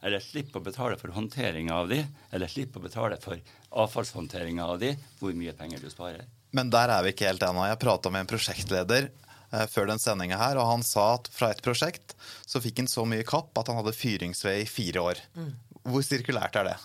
Eller 0.00 0.22
slipp 0.22 0.54
å 0.56 0.62
betale 0.62 0.96
for 0.96 1.12
håndteringa 1.12 1.74
av 1.74 1.88
de, 1.90 1.98
eller 2.32 2.48
slipp 2.48 2.76
å 2.78 2.82
betale 2.84 3.18
for 3.20 3.40
avfallshåndteringa 3.82 4.64
av 4.64 4.78
de. 4.80 4.94
Hvor 5.20 5.34
mye 5.36 5.52
penger 5.58 5.82
du 5.82 5.90
sparer. 5.92 6.24
Men 6.56 6.70
der 6.72 6.92
er 6.94 7.04
vi 7.04 7.12
ikke 7.12 7.28
helt 7.28 7.44
ennå. 7.44 7.66
Jeg 7.68 7.82
prata 7.82 8.12
med 8.14 8.24
en 8.24 8.30
prosjektleder 8.30 9.10
eh, 9.10 9.66
før 9.68 9.90
den 9.90 10.00
sendinga 10.00 10.38
her, 10.40 10.60
og 10.60 10.70
han 10.70 10.86
sa 10.86 11.10
at 11.18 11.28
fra 11.34 11.50
et 11.52 11.64
prosjekt 11.64 12.16
så 12.48 12.62
fikk 12.64 12.84
han 12.84 12.88
så 12.88 13.04
mye 13.08 13.26
kapp 13.28 13.58
at 13.60 13.68
han 13.68 13.82
hadde 13.82 13.96
fyringsved 13.98 14.62
i 14.62 14.70
fire 14.70 15.04
år. 15.10 15.20
Mm. 15.36 15.50
Hvor 15.88 16.06
sirkulært 16.06 16.56
er 16.62 16.70
det? 16.70 16.78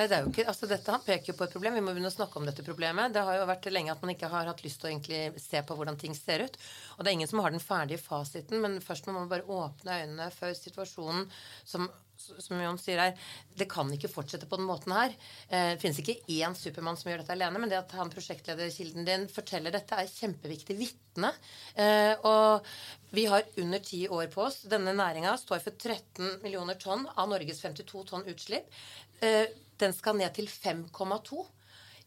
Nei, 0.00 0.06
det 0.08 0.16
er 0.16 0.22
jo 0.24 0.30
ikke, 0.30 0.46
altså 0.48 0.64
Dette 0.64 0.92
han 0.94 1.02
peker 1.04 1.28
jo 1.28 1.36
på 1.36 1.44
et 1.44 1.52
problem. 1.52 1.74
Vi 1.76 1.80
må 1.84 1.92
begynne 1.92 2.08
å 2.08 2.14
snakke 2.14 2.40
om 2.40 2.46
dette 2.48 2.64
problemet. 2.64 3.12
Det 3.12 3.20
har 3.26 3.36
jo 3.36 3.48
vært 3.50 3.66
lenge 3.68 3.92
at 3.92 4.00
man 4.00 4.14
ikke 4.14 4.30
har 4.32 4.48
hatt 4.48 4.62
lyst 4.64 4.80
til 4.80 4.88
å 4.88 4.92
egentlig 4.94 5.42
se 5.44 5.60
på 5.60 5.74
hvordan 5.76 5.98
ting 6.00 6.14
ser 6.16 6.46
ut. 6.46 6.56
Og 6.96 7.02
det 7.04 7.10
er 7.10 7.18
ingen 7.18 7.28
som 7.28 7.42
har 7.44 7.52
den 7.52 7.60
ferdige 7.60 8.00
fasiten, 8.00 8.62
men 8.64 8.78
først 8.80 9.04
må 9.10 9.18
man 9.18 9.28
bare 9.28 9.44
åpne 9.44 9.98
øynene 10.00 10.30
for 10.32 10.56
situasjonen 10.56 11.26
som 11.68 11.90
som 12.20 12.58
Jon 12.60 12.76
sier 12.76 12.98
her, 13.00 13.14
det 13.56 13.64
kan 13.72 13.88
ikke 13.94 14.10
fortsette 14.12 14.44
på 14.48 14.58
den 14.60 14.66
måten 14.68 14.92
her. 14.92 15.14
Eh, 15.48 15.70
det 15.70 15.78
finnes 15.80 16.02
ikke 16.02 16.18
én 16.36 16.52
Supermann 16.52 16.98
som 17.00 17.08
gjør 17.08 17.22
dette 17.22 17.32
alene, 17.32 17.56
men 17.62 17.72
det 17.72 17.78
at 17.78 17.94
han 17.96 18.12
prosjektlederkilden 18.12 19.08
din 19.08 19.24
forteller 19.32 19.72
dette, 19.72 19.96
er 19.96 20.10
kjempeviktig 20.10 20.76
vitne. 20.76 21.32
Eh, 21.80 22.12
og 22.28 22.68
vi 23.16 23.24
har 23.30 23.48
under 23.64 23.80
ti 23.88 24.02
år 24.12 24.28
på 24.34 24.44
oss. 24.50 24.60
Denne 24.68 24.92
næringa 25.00 25.32
står 25.40 25.64
for 25.64 25.80
13 25.80 26.44
millioner 26.44 26.76
tonn 26.76 27.08
av 27.16 27.32
Norges 27.32 27.64
52 27.64 28.04
tonn 28.12 28.28
utslipp. 28.28 28.68
Den 29.80 29.94
skal 29.96 30.18
ned 30.20 30.34
til 30.36 30.48
5,2. 30.50 31.44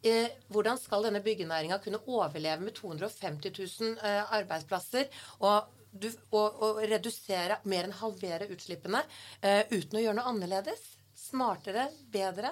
Eh, 0.04 0.28
hvordan 0.52 0.78
skal 0.78 1.08
denne 1.08 1.22
byggenæringa 1.24 1.78
kunne 1.84 2.02
overleve 2.12 2.66
med 2.66 2.76
250 2.76 3.80
000 3.80 3.94
eh, 4.04 4.34
arbeidsplasser 4.36 5.08
og, 5.40 5.70
du, 5.94 6.10
og, 6.32 6.60
og, 6.60 6.82
redusere, 6.92 7.62
mer 7.72 7.88
enn 7.88 7.96
halvere 8.02 8.50
utslippene 8.52 9.00
eh, 9.40 9.64
uten 9.72 10.00
å 10.00 10.04
gjøre 10.04 10.18
noe 10.20 10.34
annerledes? 10.34 10.84
Smartere, 11.16 11.88
bedre? 12.12 12.52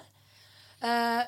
Eh, 0.80 1.24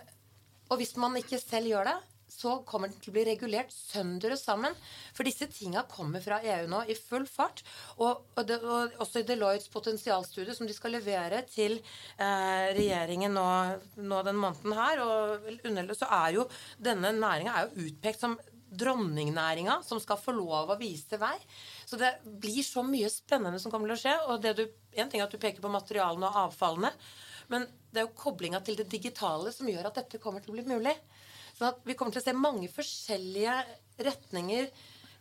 og 0.72 0.80
hvis 0.80 0.96
man 1.02 1.20
ikke 1.20 1.42
selv 1.42 1.74
gjør 1.74 1.92
det, 1.92 1.98
så 2.34 2.56
kommer 2.68 2.90
den 2.90 3.02
til 3.02 3.12
å 3.12 3.16
bli 3.18 3.26
regulert 3.28 3.74
sønder 3.74 4.36
og 4.36 4.40
sammen. 4.42 4.78
For 5.16 5.28
disse 5.28 5.48
tinga 5.52 5.86
kommer 5.90 6.24
fra 6.24 6.40
EU 6.42 6.70
nå 6.72 6.84
i 6.90 6.98
full 6.98 7.28
fart. 7.30 7.64
Og, 8.00 8.24
og, 8.34 8.42
det, 8.50 8.60
og 8.62 8.98
også 9.04 9.22
i 9.22 9.28
Deloittes 9.28 9.72
potensialstudie, 9.74 10.56
som 10.58 10.70
de 10.70 10.76
skal 10.76 10.96
levere 10.98 11.44
til 11.50 11.78
eh, 11.80 12.72
regjeringen 12.76 13.36
nå, 13.38 13.46
nå, 14.02 14.24
den 14.26 14.42
måneden 14.42 14.78
her, 14.78 15.04
og 15.04 15.94
så 15.98 16.10
er 16.24 16.40
jo 16.40 16.48
denne 16.82 17.14
næringa 17.20 17.68
utpekt 17.72 18.24
som 18.24 18.38
dronningnæringa 18.74 19.82
som 19.86 20.00
skal 20.02 20.18
få 20.18 20.34
lov 20.36 20.72
å 20.74 20.80
vise 20.80 21.20
vei. 21.22 21.36
Så 21.86 22.00
det 22.02 22.16
blir 22.26 22.64
så 22.66 22.84
mye 22.86 23.12
spennende 23.14 23.62
som 23.62 23.72
kommer 23.74 23.92
til 23.92 23.98
å 23.98 24.02
skje. 24.04 24.16
Og 24.32 24.42
det 24.44 24.56
du, 24.58 24.64
en 24.98 25.12
ting 25.12 25.22
er 25.22 25.28
at 25.28 25.36
du 25.36 25.42
peker 25.42 25.64
på 25.64 25.72
materialene 25.74 26.30
og 26.30 26.40
avfallene, 26.48 26.94
men 27.52 27.68
det 27.94 28.02
er 28.02 28.08
jo 28.08 28.18
koblinga 28.18 28.64
til 28.66 28.80
det 28.80 28.90
digitale 28.90 29.52
som 29.54 29.70
gjør 29.70 29.90
at 29.90 30.02
dette 30.02 30.22
kommer 30.22 30.42
til 30.42 30.54
å 30.54 30.58
bli 30.58 30.66
mulig. 30.74 30.96
Sånn 31.64 31.78
at 31.78 31.86
vi 31.88 31.94
kommer 31.96 32.12
til 32.12 32.20
å 32.20 32.26
se 32.26 32.32
mange 32.36 32.68
forskjellige 32.68 33.54
retninger 34.04 34.66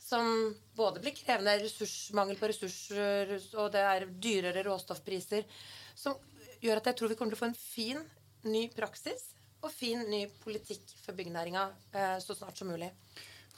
som 0.02 0.26
både 0.74 0.98
blir 1.04 1.14
krevende 1.14 1.52
ressursmangel 1.60 2.40
på 2.40 2.48
ressurser, 2.50 3.30
og 3.54 3.68
det 3.70 3.84
er 3.86 4.06
dyrere 4.24 4.64
råstoffpriser, 4.66 5.46
som 5.94 6.18
gjør 6.64 6.80
at 6.80 6.90
jeg 6.90 6.98
tror 6.98 7.12
vi 7.12 7.18
kommer 7.20 7.30
til 7.30 7.38
å 7.38 7.42
få 7.44 7.50
en 7.52 7.60
fin, 7.60 8.02
ny 8.42 8.64
praksis 8.74 9.28
og 9.62 9.70
fin, 9.70 10.02
ny 10.10 10.24
politikk 10.42 10.82
for 11.04 11.14
byggenæringa 11.14 11.68
eh, 11.94 12.16
så 12.18 12.34
snart 12.34 12.58
som 12.58 12.74
mulig. 12.74 12.90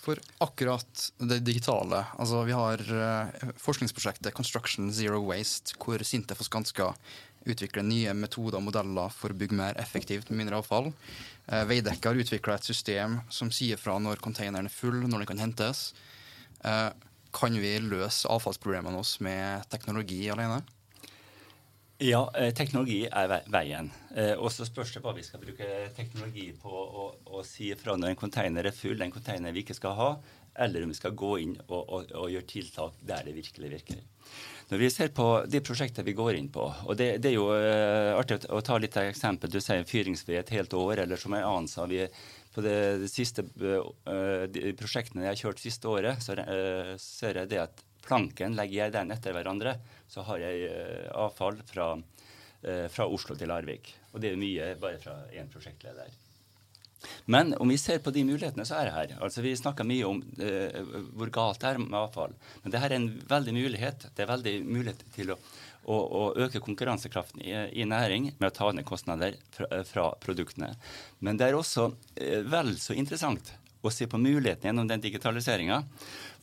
For 0.00 0.20
akkurat 0.44 1.04
det 1.16 1.38
digitale 1.46 2.02
altså 2.20 2.42
Vi 2.44 2.56
har 2.56 2.80
eh, 2.80 3.52
forskningsprosjektet 3.62 4.34
Construction 4.36 4.90
Zero 4.92 5.22
Waste, 5.24 5.76
hvor 5.80 6.02
Sintef 6.04 6.42
og 6.44 6.48
Skanska 6.50 6.90
utvikler 7.44 7.84
nye 7.84 8.12
metoder 8.16 8.58
og 8.58 8.66
modeller 8.68 9.12
for 9.12 9.32
å 9.32 9.38
bygge 9.38 9.56
mer 9.58 9.78
effektivt 9.80 10.30
med 10.30 10.42
mindre 10.42 10.60
avfall. 10.60 10.90
Eh, 11.46 11.64
Veidekke 11.68 12.10
har 12.10 12.20
utvikla 12.20 12.58
et 12.58 12.68
system 12.68 13.18
som 13.32 13.52
sier 13.52 13.80
fra 13.80 13.96
når 14.00 14.22
containeren 14.24 14.68
er 14.68 14.72
full, 14.72 15.02
når 15.04 15.24
den 15.24 15.30
kan 15.32 15.42
hentes. 15.44 15.86
Eh, 16.64 16.90
kan 17.34 17.58
vi 17.60 17.74
løse 17.82 18.30
avfallsproblemene 18.30 19.00
oss 19.00 19.18
med 19.24 19.66
teknologi 19.72 20.22
alene? 20.32 20.62
Ja, 22.04 22.20
eh, 22.36 22.50
teknologi 22.52 23.06
er 23.08 23.30
veien. 23.48 23.88
Og 24.36 24.50
så 24.52 24.66
spørs 24.68 24.92
det 24.94 25.00
hva 25.02 25.14
vi 25.16 25.24
skal 25.24 25.40
bruke 25.42 25.66
teknologi 25.96 26.50
på 26.60 26.70
å, 26.70 27.04
å 27.32 27.40
si 27.46 27.70
fra 27.80 27.96
når 27.96 28.12
en 28.12 28.18
container 28.20 28.68
er 28.68 28.76
full, 28.76 29.00
en 29.00 29.14
container 29.14 29.54
vi 29.56 29.64
ikke 29.64 29.76
skal 29.78 29.96
ha, 29.98 30.08
eller 30.54 30.84
om 30.84 30.92
vi 30.92 30.98
skal 30.98 31.14
gå 31.18 31.38
inn 31.42 31.54
og, 31.66 31.80
og, 31.80 32.12
og 32.14 32.28
gjøre 32.30 32.46
tiltak 32.50 32.98
der 33.02 33.24
det 33.26 33.34
virkelig 33.34 33.70
virker. 33.72 34.02
Når 34.70 34.80
vi 34.80 34.90
ser 34.92 35.10
på 35.16 35.26
de 35.50 35.60
prosjektene 35.64 36.06
vi 36.06 36.14
går 36.16 36.38
inn 36.38 36.50
på, 36.52 36.64
og 36.64 36.96
det, 36.96 37.08
det 37.22 37.32
er 37.32 37.36
jo 37.36 37.48
uh, 37.50 38.14
artig 38.16 38.38
å, 38.48 38.62
ta 38.64 38.78
litt 38.80 38.96
av 38.96 39.10
eksempel. 39.10 39.52
Du 39.52 39.60
sier 39.60 39.84
fyringsfri 39.88 40.38
et 40.40 40.54
helt 40.54 40.76
år, 40.78 41.02
eller 41.04 41.20
som 41.20 41.34
en 41.36 41.44
annen 41.44 41.68
sa 41.70 41.88
vi 41.90 42.04
på 42.54 42.62
det, 42.64 42.76
det 43.02 43.10
siste 43.10 43.42
de 43.44 44.72
prosjektene 44.78 45.26
jeg 45.26 45.32
har 45.32 45.40
kjørt 45.40 45.62
siste 45.62 45.90
året, 45.90 46.22
så 46.22 46.36
ser 47.02 47.40
jeg 47.40 47.50
det 47.50 47.64
at 47.64 47.82
planken 48.04 48.54
legger 48.54 48.84
jeg 48.84 48.94
den 48.94 49.10
etter 49.10 49.34
hverandre. 49.34 49.74
Så 50.14 50.22
har 50.28 50.38
jeg 50.38 50.68
avfall 51.10 51.58
fra, 51.66 51.88
fra 52.62 53.06
Oslo 53.10 53.34
til 53.34 53.50
Larvik. 53.50 53.90
Og 54.14 54.22
det 54.22 54.30
er 54.30 54.38
mye 54.38 54.68
bare 54.78 55.00
fra 55.02 55.16
én 55.34 55.50
prosjektleder. 55.50 56.12
Men 57.24 57.54
om 57.54 57.68
vi 57.68 57.78
ser 57.78 57.98
på 57.98 58.12
de 58.14 58.24
mulighetene 58.24 58.66
så 58.68 58.78
er 58.80 58.92
her. 58.94 59.14
Altså 59.22 59.44
Vi 59.44 59.54
snakker 59.56 59.86
mye 59.88 60.06
om 60.08 60.22
eh, 60.40 60.80
hvor 61.16 61.32
galt 61.34 61.60
det 61.62 61.72
er 61.72 61.82
med 61.82 61.98
avfall. 61.98 62.34
Men 62.62 62.74
det 62.74 62.82
her 62.82 62.92
er 62.92 63.00
en 63.00 63.10
veldig 63.30 63.54
mulighet. 63.56 64.08
Det 64.14 64.24
er 64.24 64.32
veldig 64.32 64.54
mulighet 64.64 65.04
til 65.14 65.34
å, 65.34 65.38
å, 65.84 65.98
å 65.98 66.22
øke 66.46 66.62
konkurransekraften 66.64 67.44
i, 67.44 67.54
i, 67.80 67.88
næring 67.88 68.32
med 68.38 68.48
å 68.50 68.54
ta 68.54 68.70
ned 68.72 68.86
kostnader 68.88 69.36
fra, 69.54 69.70
fra 69.88 70.08
produktene. 70.22 70.74
Men 71.24 71.40
det 71.40 71.50
er 71.50 71.58
også 71.58 71.90
eh, 72.16 72.40
vel 72.48 72.74
så 72.80 72.96
interessant 72.96 73.54
å 73.88 73.94
se 73.94 74.08
på 74.10 74.20
mulighetene 74.20 74.70
gjennom 74.70 74.90
den 74.90 75.02
digitaliseringa. 75.04 75.82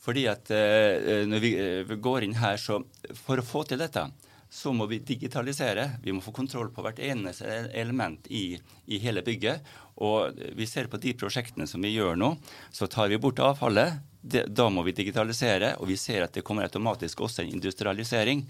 Fordi 0.02 0.26
at 0.30 0.50
eh, 0.50 1.22
når 1.28 1.42
vi, 1.42 1.54
eh, 1.58 1.80
vi 1.88 1.98
går 2.02 2.26
inn 2.26 2.38
her, 2.40 2.58
så 2.58 2.80
for 3.24 3.38
å 3.38 3.46
få 3.46 3.64
til 3.68 3.82
dette 3.82 4.08
så 4.52 4.68
må 4.76 4.84
vi 4.84 4.98
digitalisere. 5.00 5.86
Vi 6.02 6.12
må 6.12 6.20
få 6.20 6.34
kontroll 6.36 6.68
på 6.74 6.82
hvert 6.84 6.98
eneste 7.00 7.48
element 7.72 8.26
i, 8.28 8.58
i, 8.84 8.98
hele 9.00 9.22
bygget. 9.24 9.64
Og 10.04 10.36
vi 10.58 10.66
ser 10.68 10.90
på 10.92 11.00
de 11.00 11.14
prosjektene 11.16 11.64
som 11.68 11.80
vi 11.80 11.94
gjør 11.94 12.18
nå, 12.20 12.34
så 12.68 12.84
tar 12.84 13.08
vi 13.08 13.20
bort 13.22 13.40
avfallet. 13.40 14.02
Det, 14.20 14.44
da 14.52 14.68
må 14.68 14.84
vi 14.84 14.92
digitalisere, 14.92 15.72
og 15.80 15.88
vi 15.88 15.96
ser 15.96 16.26
at 16.26 16.36
det 16.36 16.44
kommer 16.44 16.68
automatisk 16.68 17.24
også 17.24 17.46
en 17.46 17.54
industrialisering. 17.56 18.44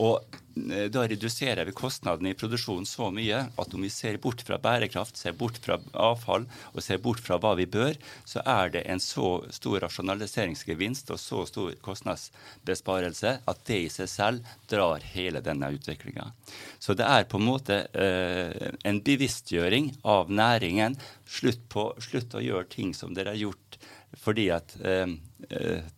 Og 0.00 0.20
eh, 0.56 0.86
da 0.92 1.04
reduserer 1.08 1.66
vi 1.68 1.74
kostnadene 1.76 2.32
i 2.32 2.38
produksjonen 2.38 2.86
så 2.88 3.10
mye 3.14 3.44
at 3.60 3.74
om 3.74 3.84
vi 3.84 3.90
ser 3.92 4.18
bort 4.22 4.42
fra 4.46 4.58
bærekraft, 4.62 5.18
ser 5.18 5.36
bort 5.38 5.58
fra 5.62 5.78
avfall 5.92 6.46
og 6.72 6.84
ser 6.84 7.00
bort 7.04 7.22
fra 7.24 7.38
hva 7.42 7.54
vi 7.58 7.66
bør, 7.70 7.98
så 8.28 8.42
er 8.42 8.74
det 8.74 8.84
en 8.90 9.02
så 9.02 9.36
stor 9.54 9.80
rasjonaliseringsgevinst 9.86 11.12
og 11.14 11.20
så 11.22 11.44
stor 11.50 11.74
kostnadsbesparelse 11.84 13.36
at 13.44 13.64
det 13.68 13.80
i 13.86 13.90
seg 13.92 14.10
selv 14.10 14.54
drar 14.70 15.04
hele 15.14 15.42
denne 15.44 15.72
utviklinga. 15.74 16.30
Så 16.78 16.96
det 16.98 17.08
er 17.08 17.28
på 17.28 17.40
en 17.40 17.48
måte 17.48 17.84
eh, 17.92 18.72
en 18.84 19.02
bevisstgjøring 19.04 19.94
av 20.04 20.32
næringen. 20.32 20.98
Slutt, 21.24 21.62
på, 21.72 21.90
slutt 22.02 22.36
å 22.36 22.42
gjøre 22.44 22.70
ting 22.70 22.92
som 22.96 23.14
dere 23.16 23.34
har 23.34 23.46
gjort 23.46 23.78
fordi 24.22 24.48
at 24.54 24.76
eh, 24.84 25.08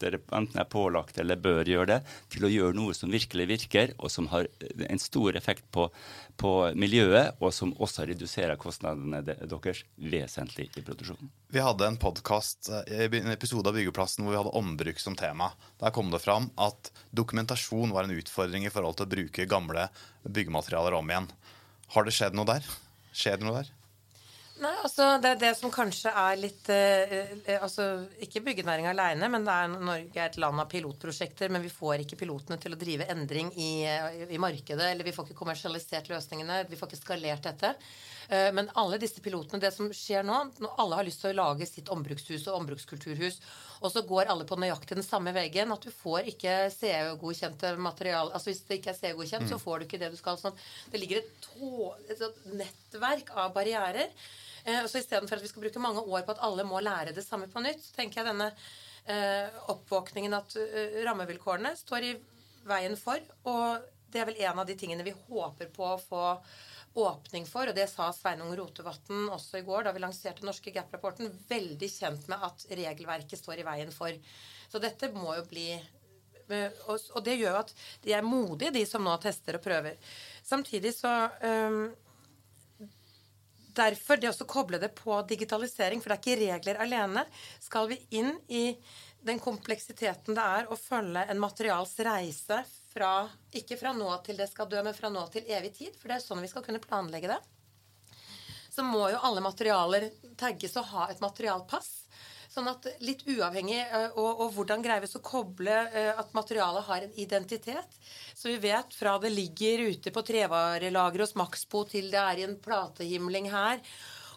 dere 0.01 0.21
enten 0.37 0.61
er 0.61 0.69
pålagt 0.71 1.19
eller 1.23 1.41
bør 1.41 1.69
gjøre 1.69 1.89
det, 1.91 1.99
til 2.33 2.47
å 2.47 2.53
gjøre 2.53 2.77
noe 2.77 2.95
som 2.97 3.13
virkelig 3.13 3.47
virker, 3.51 3.95
og 3.99 4.13
som 4.13 4.29
har 4.33 4.49
en 4.89 5.03
stor 5.03 5.39
effekt 5.39 5.67
på, 5.75 5.89
på 6.41 6.53
miljøet, 6.79 7.37
og 7.41 7.55
som 7.55 7.75
også 7.83 8.07
reduserer 8.11 8.59
kostnadene 8.61 9.23
deres 9.27 9.85
vesentlig 9.97 10.69
i 10.77 10.85
produksjonen. 10.87 11.31
Vi 11.53 11.63
hadde 11.63 11.87
en 11.87 11.99
podkast, 12.01 12.71
eh, 12.89 13.07
en 13.07 13.33
episode 13.33 13.71
av 13.71 13.79
Byggeplassen 13.79 14.25
hvor 14.25 14.35
vi 14.35 14.41
hadde 14.41 14.57
ombruk 14.59 15.01
som 15.03 15.17
tema. 15.19 15.53
Der 15.81 15.95
kom 15.95 16.11
det 16.13 16.23
fram 16.25 16.51
at 16.61 16.91
dokumentasjon 17.17 17.95
var 17.95 18.07
en 18.07 18.17
utfordring 18.17 18.67
i 18.67 18.73
forhold 18.73 18.99
til 18.99 19.07
å 19.07 19.15
bruke 19.15 19.51
gamle 19.51 19.89
byggematerialer 20.27 20.99
om 20.99 21.13
igjen. 21.13 21.31
Har 21.95 22.07
det 22.07 22.17
skjedd 22.17 22.37
noe 22.37 22.49
der? 22.49 22.67
Skjer 23.17 23.39
det 23.39 23.47
noe 23.47 23.61
der? 23.63 23.75
Nei, 24.57 24.73
altså 24.87 25.07
Det 25.21 25.35
er 25.35 25.41
det 25.41 25.51
som 25.59 25.73
kanskje 25.73 26.09
er 26.17 26.39
litt 26.41 26.69
eh, 26.73 27.11
eh 27.45 27.61
altså 27.61 28.07
Ikke 28.25 28.41
byggenæringa 28.47 28.95
aleine, 28.95 29.29
men 29.29 29.45
det 29.45 29.53
er 29.53 29.75
Norge 29.75 30.23
er 30.23 30.31
et 30.31 30.39
land 30.41 30.63
av 30.63 30.71
pilotprosjekter. 30.73 31.53
Men 31.53 31.65
vi 31.65 31.73
får 31.73 32.05
ikke 32.05 32.17
pilotene 32.23 32.57
til 32.63 32.73
å 32.73 32.81
drive 32.81 33.09
endring 33.13 33.51
i, 33.53 33.85
eh, 33.85 34.25
i 34.33 34.41
markedet. 34.41 34.87
Eller 34.89 35.05
vi 35.05 35.13
får 35.13 35.29
ikke 35.29 35.43
kommersialisert 35.43 36.09
løsningene. 36.09 36.63
Vi 36.71 36.79
får 36.81 36.89
ikke 36.89 37.03
skalert 37.03 37.45
dette. 37.45 37.75
Eh, 38.29 38.49
men 38.57 38.71
alle 38.81 38.99
disse 39.03 39.21
pilotene, 39.21 39.61
det 39.61 39.75
som 39.75 39.91
skjer 39.93 40.25
nå 40.25 40.39
når 40.57 40.81
Alle 40.81 41.03
har 41.03 41.07
lyst 41.07 41.21
til 41.21 41.35
å 41.35 41.41
lage 41.43 41.69
sitt 41.69 41.93
ombrukshus 41.93 42.49
og 42.49 42.57
ombrukskulturhus. 42.63 43.39
Og 43.85 43.93
så 43.93 44.07
går 44.09 44.33
alle 44.33 44.49
på 44.49 44.57
nøyaktig 44.57 44.97
den 44.97 45.05
samme 45.05 45.37
veggen. 45.37 45.73
At 45.73 45.85
du 45.85 45.93
får 45.93 46.33
ikke 46.33 46.57
CE-godkjente 46.73 47.77
material 47.77 48.33
Altså 48.33 48.55
hvis 48.55 48.65
det 48.65 48.81
ikke 48.81 48.95
er 48.95 49.01
CE-godkjent, 49.03 49.45
mm. 49.45 49.53
så 49.53 49.61
får 49.61 49.79
du 49.79 49.89
ikke 49.91 50.01
det 50.01 50.11
du 50.15 50.17
skal. 50.17 50.41
Sånn. 50.41 50.57
Det 50.89 51.03
ligger 51.03 51.21
et, 51.21 51.31
tå, 51.45 51.93
et 52.09 52.27
nettverk 52.57 53.37
av 53.37 53.53
barrierer. 53.53 54.09
Eh, 54.67 54.87
så 54.87 54.99
istedenfor 54.99 55.39
at 55.39 55.45
vi 55.45 55.49
skal 55.49 55.63
bruke 55.63 55.83
mange 55.83 56.03
år 56.03 56.25
på 56.27 56.35
at 56.35 56.43
alle 56.45 56.67
må 56.67 56.83
lære 56.83 57.15
det 57.15 57.25
samme 57.25 57.47
på 57.51 57.63
nytt, 57.63 57.83
så 57.85 57.95
tenker 57.95 58.21
jeg 58.21 58.31
denne 58.33 58.49
eh, 59.07 59.59
oppvåkningen 59.71 60.35
at 60.35 60.57
uh, 60.59 60.97
rammevilkårene 61.07 61.71
står 61.79 62.07
i 62.09 62.15
veien 62.67 62.97
for. 62.99 63.23
Og 63.47 63.85
det 64.11 64.23
er 64.23 64.27
vel 64.31 64.41
en 64.43 64.63
av 64.63 64.67
de 64.67 64.75
tingene 64.79 65.07
vi 65.07 65.15
håper 65.29 65.71
på 65.75 65.87
å 65.93 66.01
få 66.03 66.25
åpning 66.97 67.45
for, 67.47 67.69
og 67.69 67.77
det 67.77 67.85
sa 67.93 68.09
Sveinung 68.17 68.55
Rotevatn 68.57 69.29
også 69.29 69.61
i 69.61 69.67
går 69.67 69.85
da 69.85 69.93
vi 69.93 70.01
lanserte 70.01 70.47
norske 70.49 70.73
Gap-rapporten, 70.73 71.29
veldig 71.47 71.91
kjent 71.93 72.25
med 72.33 72.47
at 72.49 72.65
regelverket 72.71 73.39
står 73.39 73.61
i 73.61 73.67
veien 73.69 73.93
for. 73.93 74.17
Så 74.73 74.81
dette 74.83 75.13
må 75.15 75.37
jo 75.37 75.45
bli 75.47 75.69
Og 76.47 77.21
det 77.27 77.35
gjør 77.37 77.53
jo 77.53 77.59
at 77.59 77.73
de 78.05 78.13
er 78.15 78.23
modige, 78.23 78.71
de 78.71 78.85
som 78.87 79.03
nå 79.03 79.13
tester 79.19 79.59
og 79.59 79.65
prøver. 79.65 79.99
Samtidig 80.47 80.95
så 80.95 81.11
derfor 83.77 84.21
det 84.21 84.33
å 84.33 84.49
koble 84.49 84.81
det 84.83 84.93
på 84.97 85.19
digitalisering, 85.29 86.01
for 86.01 86.13
det 86.13 86.17
er 86.17 86.23
ikke 86.25 86.41
regler 86.43 86.81
alene, 86.83 87.27
skal 87.63 87.91
vi 87.93 88.01
inn 88.19 88.33
i 88.49 88.71
den 89.27 89.41
kompleksiteten 89.43 90.37
det 90.37 90.43
er 90.43 90.69
å 90.71 90.79
følge 90.79 91.25
en 91.27 91.41
materials 91.43 91.97
reise 92.07 92.61
fra 92.93 93.27
ikke 93.57 93.79
fra 93.81 93.93
nå 93.97 94.09
til 94.25 94.39
det 94.39 94.47
skal 94.51 94.69
dø, 94.71 94.81
men 94.87 94.95
fra 94.97 95.11
nå 95.13 95.27
til 95.33 95.49
evig 95.53 95.73
tid. 95.77 95.97
For 95.99 96.09
det 96.09 96.19
er 96.19 96.25
sånn 96.25 96.43
vi 96.45 96.51
skal 96.51 96.65
kunne 96.65 96.83
planlegge 96.83 97.33
det. 97.33 97.41
Så 98.71 98.85
må 98.87 99.09
jo 99.11 99.21
alle 99.25 99.43
materialer 99.45 100.09
tagges 100.39 100.77
og 100.79 100.89
ha 100.93 101.09
et 101.11 101.21
materialpass. 101.25 102.06
Sånn 102.57 102.71
at 102.71 102.87
litt 103.05 103.21
uavhengig 103.29 103.83
eh, 103.85 104.15
og, 104.17 104.41
og 104.47 104.55
hvordan 104.57 104.81
greier 104.85 105.05
vi 105.05 105.11
å 105.13 105.21
koble 105.21 105.75
eh, 105.93 106.13
at 106.17 106.31
materialet 106.33 106.87
har 106.87 107.05
en 107.05 107.19
identitet. 107.21 107.99
Så 108.33 108.49
vi 108.49 108.57
vet 108.63 108.97
fra 108.97 109.19
det 109.21 109.35
ligger 109.35 109.91
ute 109.91 110.13
på 110.15 110.25
trevarelageret 110.25 111.27
hos 111.27 111.37
Maxbo 111.37 111.85
til 111.91 112.09
det 112.15 112.23
er 112.23 112.41
i 112.41 112.47
en 112.47 112.57
platehimling 112.65 113.51
her. 113.53 113.83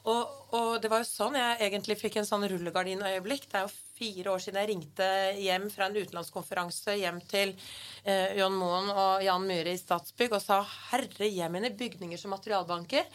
Og, 0.03 0.35
og, 0.51 0.69
det 0.83 0.91
var 0.91 1.03
jo 1.03 1.07
sånn 1.07 1.37
jeg 1.39 1.61
egentlig 1.69 1.99
fikk 1.99 2.19
en 2.19 2.27
sånn 2.27 2.43
rullegardinøyeblikk. 2.51 3.47
Det 3.47 3.61
er 3.61 3.67
jo 3.67 3.73
fire 3.99 4.31
år 4.31 4.43
siden 4.43 4.59
jeg 4.61 4.69
ringte 4.71 5.07
hjem 5.39 5.67
fra 5.73 5.89
en 5.89 5.97
utenlandskonferanse 5.97 6.95
hjem 7.01 7.19
til 7.29 7.51
eh, 8.03 8.37
John 8.39 8.55
Moen 8.55 8.89
og 8.93 9.23
Jan 9.25 9.45
Myhre 9.47 9.73
i 9.75 9.81
Statsbygg 9.81 10.37
og 10.37 10.43
sa 10.43 10.61
herre 10.89 11.27
jemine, 11.27 11.73
bygninger 11.75 12.19
som 12.21 12.33
materialbanker. 12.33 13.07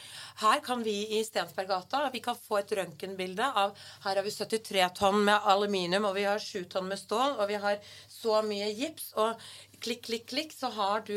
Her 0.43 0.63
kan 0.65 0.85
vi 0.85 0.97
i 1.19 1.23
Stensberggata 1.25 2.05
vi 2.13 2.21
kan 2.25 2.37
få 2.39 2.61
et 2.61 2.75
røntgenbilde 2.77 3.47
av 3.65 3.73
Her 4.05 4.21
har 4.21 4.27
vi 4.27 4.35
73 4.35 4.91
tonn 4.99 5.23
med 5.25 5.49
aluminium, 5.51 6.09
og 6.09 6.19
vi 6.19 6.27
har 6.29 6.43
7 6.43 6.69
tonn 6.75 6.89
med 6.91 7.01
stål, 7.01 7.39
og 7.39 7.49
vi 7.49 7.59
har 7.61 7.81
så 8.11 8.43
mye 8.45 8.69
gips. 8.77 9.13
Og 9.21 9.41
klikk, 9.81 10.05
klikk, 10.09 10.29
klikk, 10.31 10.55
så 10.55 10.71
har 10.75 11.05
du 11.09 11.17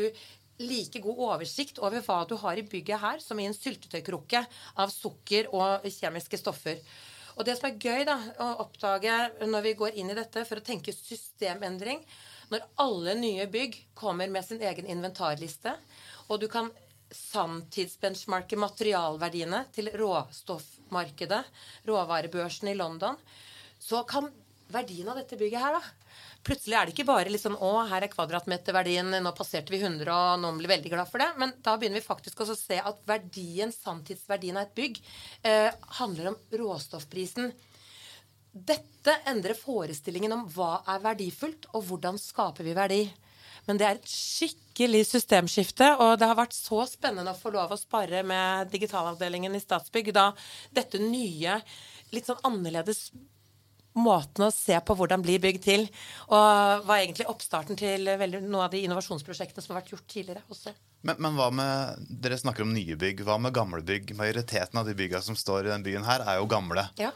like 0.58 1.00
god 1.02 1.20
oversikt 1.28 1.78
over 1.78 2.02
hva 2.02 2.22
du 2.26 2.34
har 2.40 2.58
i 2.58 2.66
bygget 2.66 3.02
her, 3.02 3.22
som 3.22 3.38
i 3.38 3.46
en 3.46 3.56
syltetøykrukke 3.56 4.42
av 4.82 4.90
sukker 4.94 5.52
og 5.54 5.86
kjemiske 5.86 6.40
stoffer. 6.40 6.82
Og 7.38 7.46
det 7.46 7.54
som 7.58 7.68
er 7.68 7.78
gøy 7.78 8.02
da, 8.08 8.16
å 8.42 8.48
oppdage 8.64 9.14
når 9.46 9.64
vi 9.68 9.76
går 9.78 9.98
inn 10.00 10.10
i 10.10 10.18
dette 10.18 10.42
for 10.48 10.58
å 10.58 10.64
tenke 10.66 10.94
systemendring 10.94 12.02
Når 12.50 12.64
alle 12.82 13.14
nye 13.14 13.46
bygg 13.50 13.76
kommer 13.98 14.30
med 14.32 14.46
sin 14.46 14.62
egen 14.64 14.88
inventarliste, 14.88 15.74
og 16.32 16.40
du 16.40 16.46
kan 16.50 16.70
sanntidsbenchmarke 17.12 18.56
materialverdiene 18.60 19.62
til 19.76 19.90
råstoffmarkedet, 20.00 21.42
råvarebørsen 21.88 22.72
i 22.72 22.76
London, 22.76 23.20
så 23.78 24.00
kan 24.08 24.30
verdien 24.72 25.08
av 25.12 25.20
dette 25.20 25.36
bygget 25.40 25.60
her 25.60 25.76
da, 25.76 25.82
Plutselig 26.46 26.76
er 26.78 26.86
det 26.86 26.94
ikke 26.94 27.08
bare 27.08 27.40
sånn 27.40 27.58
Å, 27.58 27.70
her 27.90 28.04
er 28.06 28.12
kvadratmeterverdien, 28.12 29.10
nå 29.24 29.32
passerte 29.36 29.74
vi 29.74 29.80
100, 29.82 30.08
og 30.08 30.42
noen 30.42 30.60
blir 30.60 30.70
veldig 30.70 30.92
glad 30.94 31.10
for 31.10 31.22
det. 31.22 31.28
Men 31.40 31.52
da 31.64 31.76
begynner 31.76 32.00
vi 32.00 32.06
faktisk 32.06 32.44
også 32.44 32.54
å 32.54 32.60
se 32.60 32.78
at 32.90 33.00
verdien, 33.08 33.74
sanntidsverdien 33.74 34.56
av 34.56 34.68
et 34.68 34.76
bygg 34.78 35.00
eh, 35.42 35.68
handler 36.00 36.32
om 36.32 36.38
råstoffprisen. 36.62 37.50
Dette 38.52 39.18
endrer 39.28 39.58
forestillingen 39.58 40.34
om 40.34 40.46
hva 40.54 40.78
er 40.88 41.02
verdifullt, 41.04 41.68
og 41.74 41.84
hvordan 41.90 42.18
skaper 42.20 42.66
vi 42.66 42.76
verdi. 42.78 43.02
Men 43.68 43.76
det 43.76 43.84
er 43.84 43.98
et 43.98 44.08
skikkelig 44.08 45.02
systemskifte, 45.10 45.90
og 46.00 46.16
det 46.20 46.28
har 46.30 46.38
vært 46.38 46.56
så 46.56 46.86
spennende 46.88 47.34
å 47.34 47.38
få 47.38 47.52
lov 47.52 47.74
å 47.74 47.80
spare 47.80 48.22
med 48.24 48.70
digitalavdelingen 48.72 49.52
i 49.58 49.60
Statsbygg 49.60 50.14
da 50.16 50.30
dette 50.72 51.00
nye, 51.02 51.58
litt 52.14 52.30
sånn 52.30 52.40
annerledes 52.48 53.10
måten 54.00 54.46
å 54.46 54.52
se 54.54 54.78
på 54.80 54.96
hvordan 54.98 55.24
blir 55.24 55.42
bygg 55.42 55.60
til. 55.64 55.86
Og 56.30 56.84
var 56.88 57.00
egentlig 57.00 57.28
oppstarten 57.30 57.78
til 57.78 58.08
veldig, 58.08 58.42
noen 58.46 58.66
av 58.66 58.74
de 58.74 58.84
innovasjonsprosjektene 58.86 59.64
som 59.64 59.74
har 59.74 59.82
vært 59.82 59.94
gjort 59.96 60.08
tidligere 60.10 60.44
også. 60.48 60.74
Men, 61.06 61.20
men, 61.22 61.36
hva 61.38 61.48
med 61.54 62.08
Dere 62.22 62.38
snakker 62.40 62.66
om 62.66 62.74
nye 62.74 62.96
bygg. 62.98 63.22
Hva 63.26 63.38
med 63.42 63.54
gamle 63.54 63.84
bygg? 63.86 64.16
Majoriteten 64.18 64.80
av 64.80 64.88
de 64.88 64.96
byggene 64.98 65.22
som 65.24 65.38
står 65.38 65.66
i 65.66 65.72
denne 65.72 65.86
byen 65.86 66.06
her, 66.08 66.24
er 66.26 66.40
jo 66.40 66.50
gamle. 66.50 66.88
Ja. 66.98 67.12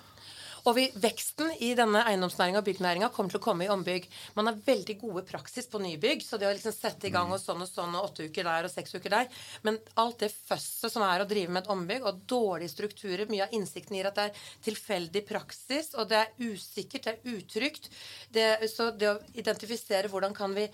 Og 0.62 0.76
vi, 0.76 0.84
veksten 1.02 1.50
i 1.64 1.72
denne 1.78 2.04
eiendomsnæringa 2.06 2.60
og 2.60 2.66
byggnæringa 2.68 3.08
kommer 3.14 3.34
til 3.34 3.40
å 3.40 3.42
komme 3.42 3.66
i 3.66 3.70
ombygg. 3.72 4.04
Man 4.36 4.46
har 4.46 4.60
veldig 4.62 4.94
gode 5.00 5.24
praksis 5.26 5.66
på 5.70 5.80
nybygg, 5.82 6.22
så 6.22 6.38
det 6.38 6.46
å 6.46 6.52
liksom 6.54 6.74
sette 6.76 7.08
i 7.08 7.12
gang 7.14 7.32
og 7.34 7.40
sånn 7.42 7.64
og 7.64 7.70
sånn 7.70 7.96
og 7.98 8.10
åtte 8.10 8.28
uker 8.30 8.46
der 8.46 8.68
og 8.68 8.72
seks 8.72 8.94
uker 8.94 9.10
der 9.10 9.42
Men 9.66 9.80
alt 9.98 10.22
det 10.22 10.30
føsset 10.30 10.94
som 10.94 11.02
er 11.06 11.24
å 11.24 11.28
drive 11.28 11.50
med 11.50 11.64
et 11.64 11.72
ombygg, 11.74 12.06
og 12.06 12.22
dårlige 12.30 12.74
strukturer 12.76 13.30
Mye 13.32 13.46
av 13.46 13.54
innsikten 13.56 13.96
gir 13.96 14.10
at 14.10 14.18
det 14.18 14.28
er 14.28 14.48
tilfeldig 14.68 15.24
praksis, 15.26 15.92
og 15.98 16.10
det 16.10 16.20
er 16.20 16.32
usikkert, 16.52 17.06
det 17.06 17.14
er 17.16 17.36
utrygt. 17.36 17.90
Det, 18.32 18.48
så 18.70 18.90
det 18.94 19.10
å 19.10 19.20
identifisere 19.38 20.10
hvordan 20.12 20.36
kan 20.36 20.54
vi 20.54 20.68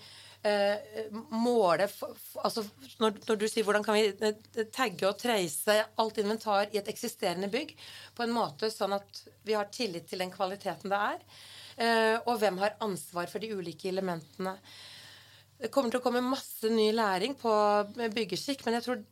måle 1.35 1.89
altså 2.39 2.63
når, 3.01 3.17
når, 3.27 3.39
du 3.41 3.45
sier 3.51 3.65
hvordan 3.67 3.83
kan 3.83 3.97
vi 3.97 4.05
eh, 4.07 4.67
tagge 4.71 5.03
og 5.09 5.17
trace 5.19 5.75
alt 5.99 6.21
inventar 6.21 6.71
i 6.71 6.79
et 6.79 6.87
eksisterende 6.87 7.49
bygg 7.51 7.73
på 8.15 8.23
en 8.23 8.31
måte 8.31 8.69
sånn 8.71 8.95
at 8.95 9.19
vi 9.43 9.57
har 9.57 9.67
tillit 9.73 10.07
til 10.07 10.23
den 10.23 10.31
kvaliteten 10.31 10.93
det 10.93 11.01
er, 11.09 11.19
eh, 11.75 12.15
og 12.23 12.39
hvem 12.39 12.61
har 12.63 12.77
ansvar 12.79 13.27
for 13.27 13.43
de 13.43 13.51
ulike 13.51 13.91
elementene. 13.91 14.55
Det 15.59 15.73
kommer 15.75 15.91
til 15.91 15.99
å 15.99 16.05
komme 16.05 16.23
masse 16.23 16.71
ny 16.71 16.87
læring 16.95 17.35
på 17.35 17.51
byggeskikk, 17.99 18.63
men 18.63 18.79
jeg 18.79 18.87
tror 18.87 19.03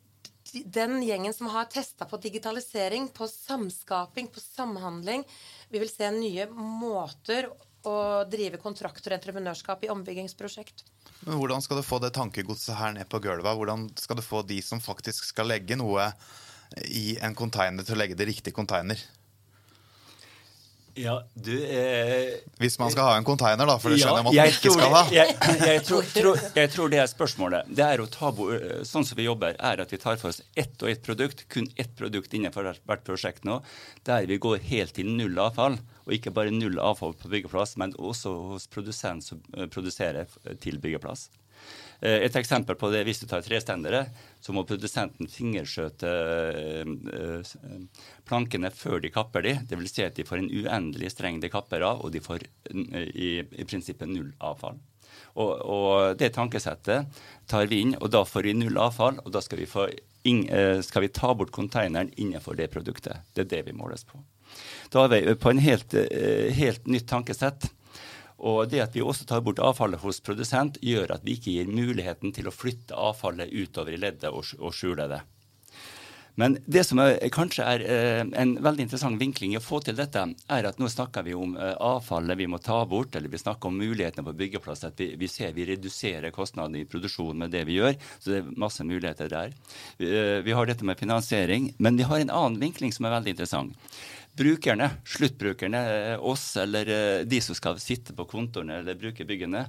den 0.64 1.02
gjengen 1.04 1.36
som 1.36 1.52
har 1.52 1.68
testa 1.68 2.08
på 2.08 2.22
digitalisering, 2.24 3.10
på 3.12 3.28
samskaping, 3.28 4.32
på 4.32 4.40
samhandling, 4.40 5.26
vi 5.68 5.84
vil 5.84 5.92
se 5.92 6.08
nye 6.16 6.48
måter 6.56 7.50
å 7.86 8.26
drive 8.30 8.60
kontrakter 8.62 9.14
og 9.14 9.20
entreprenørskap 9.20 9.86
i 9.86 9.92
ombyggingsprosjekt. 9.94 10.86
Men 11.28 11.38
Hvordan 11.38 11.64
skal 11.64 11.80
du 11.80 11.86
få 11.86 12.00
det 12.04 12.14
tankegodset 12.18 12.78
her 12.80 12.96
ned 12.98 13.10
på 13.12 13.22
gulvet? 13.24 13.58
Hvordan 13.60 13.88
skal 14.00 14.20
du 14.20 14.26
få 14.26 14.44
de 14.48 14.60
som 14.66 14.82
faktisk 14.84 15.30
skal 15.30 15.50
legge 15.52 15.78
noe 15.80 16.10
i 16.92 17.18
en 17.24 17.36
container, 17.38 17.86
til 17.86 17.96
å 17.96 18.02
legge 18.02 18.18
det 18.18 18.28
riktig 18.30 18.54
container? 18.56 19.00
Ja, 20.98 21.16
du 21.34 21.54
eh, 21.54 22.40
Hvis 22.58 22.80
man 22.82 22.90
skal 22.92 23.06
ha 23.06 23.18
en 23.20 23.26
container, 23.28 23.70
da, 23.70 23.76
for 23.82 23.94
det 23.94 24.00
skjønner 24.02 24.18
ja, 24.18 24.24
at 24.24 24.28
man 24.28 24.54
ikke 24.56 24.74
skal 24.74 24.96
ha. 24.96 25.02
Jeg, 25.14 25.36
jeg, 25.62 25.84
tror, 25.86 26.08
tror, 26.14 26.42
jeg, 26.56 26.72
tror, 26.74 26.92
det 26.94 27.02
er 27.04 27.12
spørsmålet. 27.12 27.70
Det 27.78 27.86
er 27.86 28.02
å 28.02 28.08
ta 28.10 28.32
Sånn 28.88 29.06
som 29.06 29.18
vi 29.18 29.28
jobber, 29.28 29.56
er 29.56 29.84
at 29.84 29.94
vi 29.94 30.00
tar 30.02 30.18
for 30.22 30.34
oss 30.34 30.42
ett 30.58 30.82
og 30.82 30.90
ett 30.92 31.04
produkt, 31.06 31.46
kun 31.54 31.70
ett 31.78 31.94
produkt 31.98 32.34
innenfor 32.34 32.72
hvert 32.74 33.06
prosjekt 33.08 33.46
nå, 33.48 33.60
der 34.10 34.26
vi 34.30 34.40
går 34.42 34.62
helt 34.72 34.98
til 34.98 35.10
null 35.14 35.38
avfall. 35.42 35.78
Og 36.08 36.18
ikke 36.18 36.34
bare 36.34 36.54
null 36.56 36.80
avfall 36.82 37.14
på 37.20 37.30
byggeplass, 37.32 37.76
men 37.82 37.94
også 37.98 38.34
hos 38.54 38.70
produsent 38.72 39.26
som 39.26 39.44
eh, 39.54 39.70
produserer 39.70 40.30
til 40.64 40.82
byggeplass. 40.82 41.28
Eh, 42.02 42.24
et 42.28 42.36
eksempel 42.38 42.78
på 42.78 42.90
det 42.94 43.04
hvis 43.08 43.22
du 43.24 43.28
tar 43.30 43.42
trestendere, 43.46 44.04
så 44.44 44.54
må 44.54 44.66
produsenten 44.70 45.30
fingerskjøte 45.32 46.12
eh, 46.12 47.56
plankene 48.28 48.72
før 48.74 49.02
de 49.04 49.12
kapper 49.14 49.48
de. 49.48 49.56
Dvs. 49.70 49.94
Si 49.96 50.06
at 50.06 50.18
de 50.18 50.28
får 50.28 50.44
en 50.44 50.52
uendelig 50.52 51.16
streng 51.16 51.42
de 51.42 51.52
kapper 51.54 51.86
av, 51.88 52.04
og 52.06 52.14
de 52.14 52.22
får 52.24 52.46
i, 52.74 53.32
i 53.42 53.66
prinsippet 53.66 54.10
null 54.12 54.30
avfall. 54.38 54.78
Og, 55.38 55.52
og, 55.62 56.18
det 56.20 56.32
tankesettet 56.36 57.18
tar 57.50 57.70
vi 57.70 57.82
inn, 57.86 57.96
og 57.98 58.12
da 58.14 58.24
får 58.26 58.46
vi 58.46 58.58
null 58.58 58.78
avfall. 58.82 59.18
Og 59.26 59.34
da 59.34 59.42
skal 59.42 59.64
vi, 59.64 59.68
eh, 59.68 60.82
skal 60.86 61.06
vi 61.06 61.14
ta 61.14 61.34
bort 61.34 61.54
konteineren 61.56 62.14
innenfor 62.18 62.58
det 62.58 62.70
produktet. 62.74 63.26
Det 63.34 63.48
er 63.48 63.54
det 63.56 63.64
vi 63.72 63.78
måles 63.78 64.06
på. 64.06 64.22
Da 64.94 65.06
er 65.06 65.16
vi 65.16 65.36
på 65.36 65.50
en 65.52 65.60
helt, 65.60 65.94
helt 66.56 66.86
nytt 66.88 67.10
tankesett. 67.10 67.68
Og 68.38 68.68
det 68.70 68.84
at 68.84 68.96
vi 68.96 69.02
også 69.02 69.26
tar 69.26 69.42
bort 69.42 69.62
avfallet 69.64 70.04
hos 70.04 70.20
produsent, 70.22 70.78
gjør 70.84 71.16
at 71.16 71.24
vi 71.26 71.38
ikke 71.38 71.56
gir 71.56 71.72
muligheten 71.72 72.34
til 72.36 72.50
å 72.50 72.54
flytte 72.54 72.98
avfallet 72.98 73.50
utover 73.50 73.96
i 73.96 74.02
leddet 74.02 74.30
og, 74.30 74.46
skjule 74.76 75.08
det. 75.10 75.24
Men 76.38 76.60
det 76.70 76.84
som 76.86 77.00
er, 77.02 77.16
kanskje 77.34 77.66
er 77.66 77.84
eh, 77.90 78.20
en 78.38 78.52
veldig 78.62 78.86
interessant 78.86 79.18
vinkling 79.18 79.56
i 79.56 79.58
å 79.58 79.64
få 79.64 79.80
til 79.82 79.96
dette, 79.98 80.22
er 80.54 80.68
at 80.70 80.78
nå 80.78 80.90
snakker 80.94 81.26
vi 81.26 81.34
om 81.34 81.56
eh, 81.58 81.74
avfallet 81.82 82.38
vi 82.38 82.46
må 82.52 82.60
ta 82.62 82.84
bort, 82.90 83.18
eller 83.18 83.34
vi 83.34 83.40
snakker 83.42 83.72
om 83.72 83.80
mulighetene 83.82 84.26
på 84.28 84.36
byggeplass. 84.38 84.86
At 84.86 85.02
vi, 85.02 85.10
vi 85.18 85.30
ser 85.34 85.56
vi 85.58 85.66
reduserer 85.66 86.36
kostnadene 86.36 86.84
i 86.84 86.90
produksjonen 86.90 87.42
med 87.42 87.56
det 87.58 87.64
vi 87.66 87.80
gjør. 87.80 87.98
Så 88.20 88.36
det 88.36 88.44
er 88.44 88.54
masse 88.66 88.86
muligheter 88.86 89.34
der. 89.34 89.58
Vi, 89.98 90.12
eh, 90.14 90.54
har 90.58 90.70
dette 90.70 90.86
med 90.86 91.02
finansiering. 91.02 91.72
Men 91.82 91.98
vi 91.98 92.06
har 92.06 92.22
en 92.22 92.36
annen 92.44 92.62
vinkling 92.62 92.94
som 92.94 93.10
er 93.10 93.18
veldig 93.18 93.34
interessant 93.34 93.98
brukerne, 94.38 94.92
sluttbrukerne, 95.02 95.80
oss 96.22 96.52
eller 96.62 96.92
de 97.26 97.40
som 97.42 97.58
skal 97.58 97.80
sitte 97.82 98.14
på 98.14 98.28
kontorene 98.30 98.76
eller 98.84 99.00
bruke 99.00 99.26
byggene, 99.26 99.64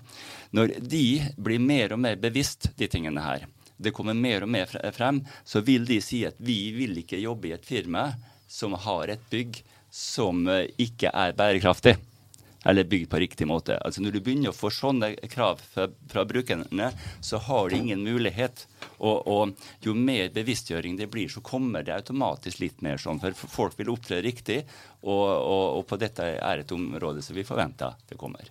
når 0.53 0.75
de 0.85 1.05
blir 1.41 1.63
mer 1.65 1.95
og 1.97 2.03
mer 2.05 2.21
bevisst 2.21 2.69
de 2.77 2.85
tingene 2.93 3.25
her, 3.25 3.47
det 3.79 3.95
kommer 3.97 4.19
mer 4.19 4.45
og 4.45 4.53
mer 4.53 4.71
frem, 4.95 5.23
så 5.45 5.63
vil 5.65 5.87
de 5.89 6.01
si 6.05 6.25
at 6.27 6.39
vi 6.43 6.61
vil 6.77 6.99
ikke 7.03 7.21
jobbe 7.23 7.51
i 7.51 7.57
et 7.57 7.67
firma 7.67 8.11
som 8.49 8.75
har 8.75 9.15
et 9.15 9.25
bygg 9.31 9.63
som 9.95 10.47
eh, 10.51 10.67
ikke 10.83 11.13
er 11.15 11.37
bærekraftig 11.39 11.97
eller 12.69 12.85
bygd 12.85 13.11
på 13.11 13.21
riktig 13.23 13.47
måte. 13.47 13.79
Altså 13.79 14.03
Når 14.03 14.17
du 14.17 14.21
begynner 14.21 14.51
å 14.51 14.57
få 14.57 14.71
sånne 14.75 15.13
krav 15.31 15.63
fra, 15.63 15.87
fra 16.11 16.25
brukerne, 16.29 16.91
så 17.25 17.39
har 17.47 17.71
de 17.71 17.79
ingen 17.79 18.03
mulighet. 18.05 18.67
Og, 18.99 19.29
og, 19.31 19.55
jo 19.85 19.95
mer 19.95 20.33
bevisstgjøring 20.35 20.99
det 20.99 21.09
blir, 21.13 21.31
så 21.31 21.41
kommer 21.45 21.87
det 21.87 21.95
automatisk 21.95 22.61
litt 22.65 22.83
mer 22.85 22.99
sånn. 23.01 23.23
For 23.23 23.55
folk 23.55 23.79
vil 23.79 23.95
opptre 23.95 24.21
riktig, 24.27 24.65
og, 25.01 25.27
og, 25.39 25.65
og 25.79 25.87
på 25.89 26.01
dette 26.03 26.33
er 26.35 26.65
et 26.65 26.75
område 26.75 27.23
som 27.25 27.39
vi 27.39 27.47
forventer 27.47 27.95
det 28.11 28.19
kommer. 28.21 28.51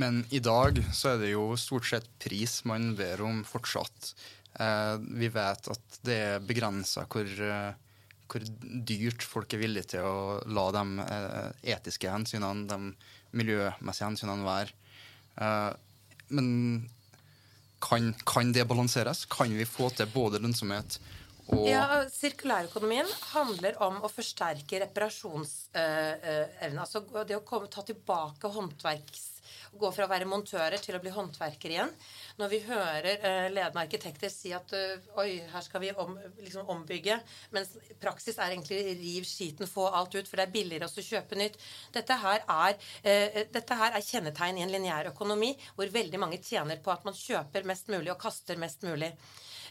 Men 0.00 0.22
i 0.32 0.40
dag 0.40 0.78
så 0.94 1.12
er 1.12 1.20
det 1.20 1.34
jo 1.34 1.52
stort 1.60 1.88
sett 1.88 2.08
pris 2.22 2.62
man 2.68 2.94
ber 2.96 3.20
om 3.26 3.42
fortsatt. 3.44 4.14
Eh, 4.60 4.96
vi 5.20 5.28
vet 5.32 5.72
at 5.74 5.98
det 6.06 6.18
er 6.32 6.46
begrensa 6.46 7.04
hvor 7.12 7.28
eh, 7.28 7.72
hvor 8.32 8.44
dyrt 8.88 9.24
folk 9.26 9.52
er 9.52 9.62
villige 9.62 9.92
til 9.94 10.06
å 10.08 10.40
la 10.48 10.66
de 10.74 10.84
eh, 11.04 11.48
etiske 11.74 12.10
hensynene, 12.10 12.66
de 12.70 13.36
miljømessige 13.36 14.08
hensynene 14.08 14.46
være. 14.46 14.72
Eh, 15.36 15.70
men 16.32 16.48
kan, 17.82 18.12
kan, 18.28 18.52
det 18.54 18.68
balanseres? 18.70 19.26
Kan 19.30 19.52
vi 19.56 19.68
få 19.68 19.90
til 19.92 20.10
både 20.14 20.40
lønnsomhet 20.42 20.98
og 21.48 21.66
Ja, 21.66 22.04
Sirkulærøkonomien 22.12 23.08
handler 23.32 23.78
om 23.82 24.02
å 24.02 24.08
forsterke 24.12 24.80
reparasjonsevne. 24.84 26.80
altså 26.80 27.00
det 27.26 27.36
å 27.36 27.44
komme, 27.46 27.66
ta 27.68 27.82
tilbake 27.82 28.48
håndverks 28.48 29.32
gå 29.72 29.90
fra 29.94 30.06
å 30.06 30.10
være 30.10 30.28
montører 30.28 30.80
til 30.82 30.96
å 30.96 31.00
bli 31.02 31.12
håndverkere 31.12 31.74
igjen. 31.74 31.92
Når 32.40 32.50
vi 32.52 32.60
hører 32.66 33.08
uh, 33.22 33.46
ledende 33.52 33.84
arkitekter 33.84 34.32
si 34.32 34.52
at 34.56 34.72
uh, 34.76 35.20
oi, 35.22 35.40
her 35.52 35.64
skal 35.64 35.82
vi 35.84 35.92
om, 35.96 36.16
liksom 36.42 36.68
ombygge, 36.72 37.18
mens 37.56 37.72
praksis 38.02 38.38
er 38.38 38.52
egentlig 38.52 38.82
riv 39.00 39.28
skiten, 39.28 39.70
få 39.70 39.88
alt 39.88 40.16
ut, 40.18 40.28
for 40.28 40.40
det 40.40 40.48
er 40.48 40.56
billigere 40.56 40.88
å 40.88 41.06
kjøpe 41.08 41.38
nytt. 41.40 41.56
Dette 41.94 42.18
her, 42.24 42.44
er, 42.56 42.76
uh, 43.06 43.40
dette 43.54 43.80
her 43.80 43.96
er 43.96 44.08
kjennetegn 44.08 44.60
i 44.60 44.66
en 44.66 44.74
lineær 44.74 45.12
økonomi 45.14 45.54
hvor 45.76 45.92
veldig 45.92 46.20
mange 46.20 46.42
tjener 46.44 46.82
på 46.82 46.92
at 46.92 47.08
man 47.08 47.16
kjøper 47.16 47.68
mest 47.68 47.88
mulig 47.92 48.12
og 48.12 48.20
kaster 48.20 48.60
mest 48.60 48.84
mulig. 48.86 49.12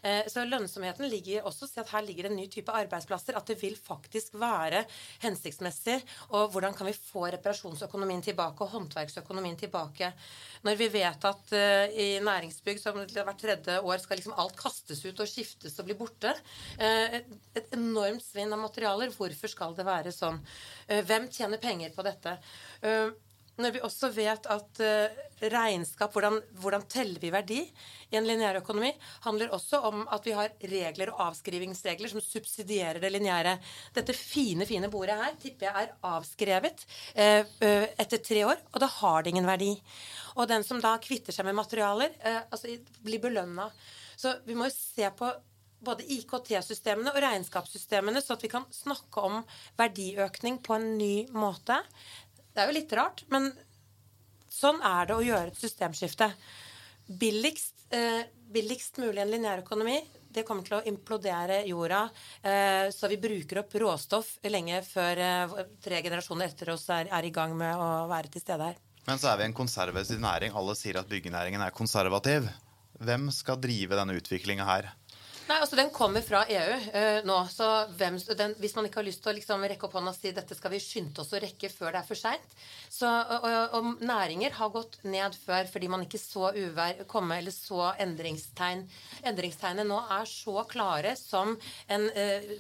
Eh, 0.02 0.26
så 0.32 0.44
lønnsomheten 0.48 1.10
ligger 1.10 1.46
også 1.46 1.70
i 1.70 1.82
at 1.82 1.92
her 1.94 2.06
ligger 2.06 2.30
en 2.30 2.36
ny 2.38 2.48
type 2.52 2.74
arbeidsplasser. 2.74 3.38
At 3.38 3.48
det 3.52 3.58
vil 3.62 3.78
faktisk 3.78 4.36
være 4.42 4.84
hensiktsmessig. 5.22 6.00
Og 6.34 6.52
hvordan 6.54 6.76
kan 6.78 6.90
vi 6.90 6.96
få 6.98 7.28
reparasjonsøkonomien 7.36 8.24
tilbake 8.26 8.66
og 8.66 8.74
håndverksøkonomien 8.76 9.58
tilbake? 9.60 10.12
Når 10.66 10.78
vi 10.78 10.90
vet 10.94 11.26
at 11.26 11.54
uh, 11.58 11.86
i 11.98 12.20
næringsbygg 12.22 12.82
som 12.82 13.00
hvert 13.02 13.40
tredje 13.42 13.80
år 13.82 14.02
skal 14.02 14.20
liksom 14.20 14.38
alt 14.38 14.58
kastes 14.60 15.02
ut 15.06 15.24
og 15.24 15.30
skiftes 15.30 15.80
og 15.82 15.88
bli 15.90 15.98
borte. 15.98 16.36
Uh, 16.78 17.18
et 17.58 17.74
enormt 17.78 18.26
svinn 18.26 18.54
av 18.54 18.62
materialer. 18.62 19.14
Hvorfor 19.16 19.52
skal 19.52 19.78
det 19.78 19.88
være 19.88 20.14
sånn? 20.14 20.40
Hvem 20.92 21.30
tjener 21.32 21.62
penger 21.62 21.94
på 21.96 22.04
dette? 22.06 22.38
Når 23.60 23.74
vi 23.76 23.82
også 23.84 24.12
vet 24.16 24.48
at 24.50 24.80
regnskap, 25.52 26.14
hvordan, 26.14 26.40
hvordan 26.62 26.86
teller 26.90 27.20
vi 27.20 27.34
verdi? 27.34 27.60
i 28.12 28.20
en 28.20 28.28
lineær 28.28 28.60
økonomi 28.60 28.92
handler 29.26 29.54
også 29.56 29.80
om 29.88 30.04
at 30.12 30.26
vi 30.28 30.36
har 30.36 30.52
regler 30.72 31.14
og 31.14 31.22
avskrivingsregler 31.30 32.12
som 32.12 32.24
subsidierer 32.24 33.00
det 33.04 33.12
lineære. 33.14 33.56
Dette 33.96 34.16
fine, 34.16 34.68
fine 34.68 34.92
bordet 34.92 35.18
her 35.20 35.38
tipper 35.40 35.70
jeg 35.70 35.86
er 35.86 35.94
avskrevet 36.12 36.86
eh, 37.16 37.46
etter 37.62 38.24
tre 38.24 38.44
år, 38.48 38.66
og 38.74 38.82
da 38.84 38.90
har 39.00 39.24
det 39.24 39.34
ingen 39.34 39.48
verdi. 39.48 39.72
Og 40.38 40.50
den 40.52 40.68
som 40.68 40.82
da 40.84 40.98
kvitter 41.04 41.36
seg 41.36 41.48
med 41.48 41.60
materialer, 41.60 42.12
eh, 42.20 42.42
altså 42.52 42.76
blir 43.04 43.24
belønna. 43.24 43.70
Så 44.20 44.36
vi 44.46 44.58
må 44.60 44.68
jo 44.68 44.76
se 44.76 45.08
på 45.18 45.32
både 45.82 46.06
IKT-systemene 46.14 47.10
og 47.10 47.24
regnskapssystemene, 47.24 48.22
så 48.22 48.36
at 48.36 48.44
vi 48.46 48.52
kan 48.52 48.68
snakke 48.76 49.24
om 49.26 49.40
verdiøkning 49.80 50.60
på 50.62 50.76
en 50.78 50.92
ny 51.00 51.16
måte. 51.34 51.80
Det 52.52 52.64
er 52.64 52.70
jo 52.70 52.76
litt 52.76 52.94
rart, 52.98 53.24
men 53.32 53.52
sånn 54.52 54.82
er 54.84 55.08
det 55.08 55.18
å 55.18 55.24
gjøre 55.24 55.54
et 55.54 55.62
systemskifte. 55.62 56.32
Billigst 57.22 57.82
eh, 57.96 58.24
billigst 58.52 58.98
mulig 58.98 59.22
en 59.22 59.32
lineærøkonomi. 59.32 60.00
Det 60.32 60.46
kommer 60.48 60.64
til 60.64 60.78
å 60.78 60.84
implodere 60.88 61.62
jorda, 61.68 62.06
eh, 62.44 62.88
så 62.96 63.10
vi 63.12 63.20
bruker 63.20 63.62
opp 63.64 63.76
råstoff 63.84 64.38
lenge 64.48 64.80
før 64.88 65.20
eh, 65.20 65.56
tre 65.84 66.00
generasjoner 66.04 66.52
etter 66.52 66.72
oss 66.72 66.88
er, 66.90 67.10
er, 67.12 67.28
i 67.28 67.34
gang 67.36 67.56
med 67.58 67.76
å 67.76 68.08
være 68.12 68.32
til 68.32 68.44
stede 68.44 68.72
her. 68.72 68.80
Men 69.08 69.20
så 69.20 69.32
er 69.32 69.42
vi 69.42 69.48
en 69.50 69.58
konservativ 69.58 70.22
næring. 70.24 70.56
Alle 70.56 70.76
sier 70.78 71.02
at 71.02 71.10
byggenæringen 71.10 71.64
er 71.66 71.76
konservativ. 71.76 72.48
Hvem 73.02 73.32
skal 73.34 73.60
drive 73.60 73.98
denne 73.98 74.16
utviklinga 74.20 74.68
her? 74.68 74.92
Nei, 75.50 75.58
altså 75.58 75.78
Den 75.80 75.90
kommer 75.94 76.24
fra 76.26 76.44
EU 76.50 76.76
uh, 76.78 77.20
nå. 77.28 77.38
så 77.52 77.68
hvem, 77.98 78.20
den, 78.38 78.54
Hvis 78.62 78.76
man 78.78 78.88
ikke 78.88 79.02
har 79.02 79.08
lyst 79.08 79.24
til 79.24 79.34
å 79.34 79.36
liksom 79.38 79.66
rekke 79.68 79.88
opp 79.88 79.98
hånda 79.98 80.14
og 80.14 80.18
si 80.18 80.34
dette 80.36 80.58
skal 80.58 80.74
vi 80.74 80.82
skynde 80.84 81.24
oss 81.24 81.34
å 81.34 81.42
rekke 81.42 81.72
før 81.74 81.96
det 81.96 82.02
er 82.04 82.08
for 82.08 82.20
seint 82.20 82.56
og, 83.02 83.32
og, 83.32 83.76
og, 83.78 84.02
næringer 84.04 84.54
har 84.58 84.72
gått 84.74 84.98
ned 85.08 85.36
før 85.46 85.70
fordi 85.72 85.88
man 85.90 86.04
ikke 86.06 86.20
så 86.22 86.52
uvær 86.54 87.06
komme 87.10 87.40
eller 87.40 87.54
så 87.56 87.94
endringstegn. 88.04 88.84
Endringstegnene 89.32 89.88
nå 89.88 89.98
er 90.20 90.28
så 90.30 90.66
klare 90.70 91.16
som 91.18 91.56
en 91.88 92.08
uh, 92.12 92.52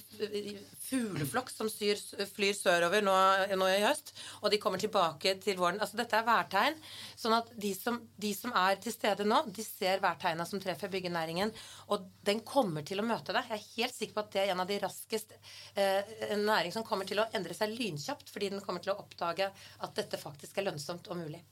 fugleflokk 0.91 1.51
som 1.51 1.69
syr, 1.71 1.99
flyr 2.33 2.55
sørover 2.57 3.03
nå, 3.05 3.15
nå, 3.59 3.67
i 3.71 3.83
høst, 3.83 4.13
og 4.41 4.51
de 4.51 4.59
kommer 4.61 4.81
tilbake 4.81 5.35
til 5.43 5.59
våren. 5.59 5.79
Altså 5.83 5.99
Dette 5.99 6.19
er 6.19 6.27
værtegn. 6.27 6.79
sånn 7.19 7.35
at 7.37 7.51
de 7.55 7.73
som, 7.77 7.99
de 8.17 8.33
som 8.35 8.55
er 8.57 8.79
til 8.81 8.95
stede 8.95 9.27
nå, 9.27 9.43
de 9.51 9.65
ser 9.65 10.01
værtegna 10.03 10.47
som 10.47 10.63
treffer 10.63 10.91
byggenæringen. 10.91 11.53
Og 11.91 12.07
den 12.27 12.41
kommer 12.47 12.70
til 12.87 13.01
å 13.01 13.05
møte 13.05 13.35
det. 13.35 13.43
Jeg 13.49 13.59
er 13.59 13.69
helt 13.75 13.97
sikker 13.97 14.15
på 14.15 14.23
at 14.23 14.33
det 14.33 14.41
er 14.43 14.53
en 14.53 14.63
av 14.63 14.69
de 14.69 14.79
raskest 14.81 15.35
eh, 15.75 16.11
En 16.31 16.45
næring 16.47 16.71
som 16.73 16.85
kommer 16.87 17.07
til 17.09 17.19
å 17.21 17.27
endre 17.35 17.55
seg 17.57 17.75
lynkjapt 17.75 18.31
fordi 18.31 18.53
den 18.53 18.63
kommer 18.63 18.83
til 18.83 18.95
å 18.95 18.99
oppdage 19.03 19.51
at 19.51 19.95
dette 19.99 20.19
faktisk 20.21 20.57
er 20.57 20.69
lønnsomt 20.69 21.11
og 21.11 21.19
mulig. 21.19 21.43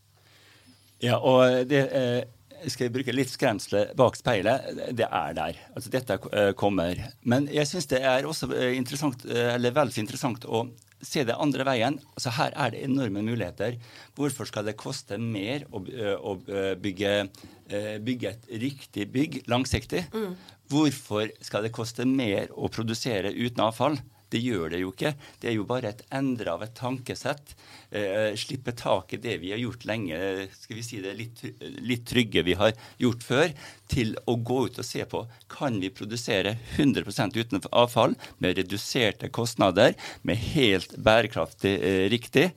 Ja, 1.04 1.20
og 1.20 1.68
det 1.70 1.86
eh, 1.96 2.22
skal 2.68 2.88
jeg 2.88 2.96
bruke 2.96 3.16
litt 3.16 3.32
skremsle 3.32 3.86
bak 3.98 4.18
speilet. 4.20 4.68
Det 4.98 5.08
er 5.08 5.36
der. 5.38 5.60
Altså 5.76 5.94
dette 5.94 6.20
eh, 6.32 6.52
kommer. 6.60 7.00
Men 7.24 7.48
jeg 7.54 7.70
syns 7.70 7.88
det 7.92 8.02
er 8.04 8.28
også 8.28 8.52
eh, 8.56 8.76
interessant, 8.78 9.24
eh, 9.30 9.54
eller 9.56 9.76
vel 9.76 9.94
så 9.94 10.04
interessant 10.04 10.48
å 10.48 10.66
se 11.02 11.24
det 11.28 11.38
andre 11.40 11.66
veien. 11.68 11.98
Altså 12.16 12.34
Her 12.38 12.56
er 12.56 12.74
det 12.74 12.84
enorme 12.86 13.24
muligheter. 13.26 13.80
Hvorfor 14.18 14.50
skal 14.50 14.68
det 14.68 14.78
koste 14.80 15.18
mer 15.22 15.66
å, 15.72 15.82
å 15.82 16.36
bygge, 16.82 17.14
bygge, 18.06 18.34
et 18.36 18.54
riktig 18.64 19.08
bygg 19.14 19.42
langsiktig? 19.52 20.06
Mm. 20.14 20.38
Hvorfor 20.70 21.32
skal 21.42 21.66
det 21.66 21.74
koste 21.76 22.06
mer 22.06 22.52
å 22.54 22.70
produsere 22.74 23.34
uten 23.34 23.64
avfall? 23.66 24.00
Det 24.30 24.42
gjør 24.44 24.70
det 24.74 24.82
jo 24.84 24.92
ikke. 24.94 25.14
Det 25.42 25.50
er 25.52 25.56
jo 25.58 25.68
bare 25.70 25.92
et 25.94 26.04
endre 26.14 26.54
av 26.54 26.64
et 26.66 26.74
tankesett. 26.78 27.56
Eh, 27.90 28.36
slippe 28.38 28.76
tak 28.78 29.16
i 29.16 29.22
det 29.22 29.40
vi 29.42 29.54
har 29.54 29.62
gjort 29.62 29.88
lenge, 29.90 30.20
skal 30.54 30.78
vi 30.78 30.86
si 30.86 31.00
det 31.02 31.16
litt, 31.18 31.42
litt, 31.82 32.06
trygge 32.10 32.44
vi 32.46 32.54
har 32.60 32.76
gjort 33.02 33.26
før, 33.26 33.56
til 33.90 34.14
å 34.30 34.36
gå 34.38 34.60
ut 34.68 34.78
og 34.78 34.86
se 34.86 35.06
på 35.10 35.24
kan 35.50 35.80
vi 35.82 35.90
produsere 35.94 36.56
100% 36.78 37.40
uten 37.40 37.66
avfall 37.72 38.14
med 38.38 38.60
reduserte 38.62 39.32
kostnader, 39.34 39.98
med 40.22 40.38
helt 40.54 40.94
bærekraftig 41.02 41.74
eh, 41.80 42.06
riktig. 42.14 42.52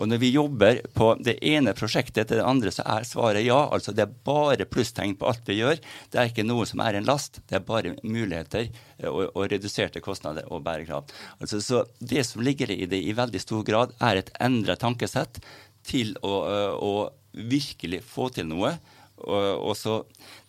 Og 0.00 0.08
når 0.08 0.20
vi 0.22 0.30
jobber 0.32 0.80
på 0.96 1.10
det 1.20 1.36
ene 1.44 1.74
prosjektet 1.76 2.24
etter 2.24 2.40
det 2.40 2.46
andre, 2.48 2.72
så 2.72 2.84
er 2.94 3.06
svaret 3.08 3.44
ja. 3.44 3.58
Altså 3.74 3.94
det 3.96 4.06
er 4.06 4.14
bare 4.26 4.68
plusstegn 4.68 5.16
på 5.20 5.28
alt 5.28 5.48
vi 5.48 5.58
gjør. 5.58 5.80
Det 6.12 6.20
er 6.20 6.30
ikke 6.30 6.46
noe 6.46 6.66
som 6.68 6.80
er 6.84 6.98
en 6.98 7.08
last. 7.08 7.42
Det 7.48 7.58
er 7.58 7.66
bare 7.66 7.94
muligheter 8.02 8.68
eh, 8.68 9.10
og, 9.10 9.28
og 9.34 9.50
reduserte 9.52 10.02
kostnader 10.04 10.48
og 10.52 10.64
bærekraft. 10.66 11.12
Altså, 11.40 11.60
så 11.60 11.84
det 12.00 12.24
som 12.28 12.44
ligger 12.44 12.72
i 12.72 12.88
det 12.88 13.02
i 13.02 13.16
veldig 13.16 13.42
stor 13.42 13.66
grad, 13.68 13.94
er 14.00 14.22
et 14.22 14.32
endret 14.42 14.82
tankesett 14.82 15.42
til 15.86 16.16
å, 16.24 16.34
eh, 16.48 16.74
å 16.76 17.42
virkelig 17.52 18.02
få 18.06 18.30
til 18.32 18.48
noe. 18.48 18.76
Og 19.22 19.76
så, 19.78 20.00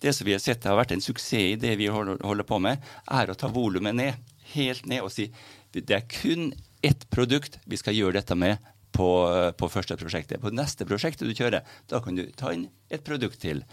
det 0.02 0.16
som 0.18 0.26
vi 0.26 0.34
har 0.34 0.42
sett 0.42 0.64
har 0.66 0.80
vært 0.80 0.96
en 0.96 1.04
suksess 1.04 1.52
i 1.54 1.58
det 1.62 1.76
vi 1.78 1.92
holder 1.94 2.46
på 2.48 2.58
med, 2.64 2.82
er 3.06 3.30
å 3.30 3.36
ta 3.38 3.52
volumet 3.54 3.94
ned. 3.94 4.32
Helt 4.56 4.88
ned 4.90 5.06
og 5.06 5.12
si 5.14 5.28
det 5.74 5.94
er 5.94 6.08
kun 6.10 6.52
ett 6.86 7.06
produkt 7.10 7.60
vi 7.70 7.78
skal 7.80 7.96
gjøre 7.98 8.20
dette 8.20 8.36
med 8.38 8.73
på, 8.94 9.10
på, 9.58 9.70
første 9.74 9.98
prosjektet. 10.00 10.42
På 10.44 10.54
neste 10.54 10.88
prosjektet 10.90 11.30
du 11.30 11.36
kjører, 11.38 11.66
da 11.90 12.02
kan 12.04 12.18
du 12.20 12.26
ta 12.38 12.54
inn 12.56 12.68
et 12.94 13.06
produkt 13.06 13.42
til. 13.44 13.64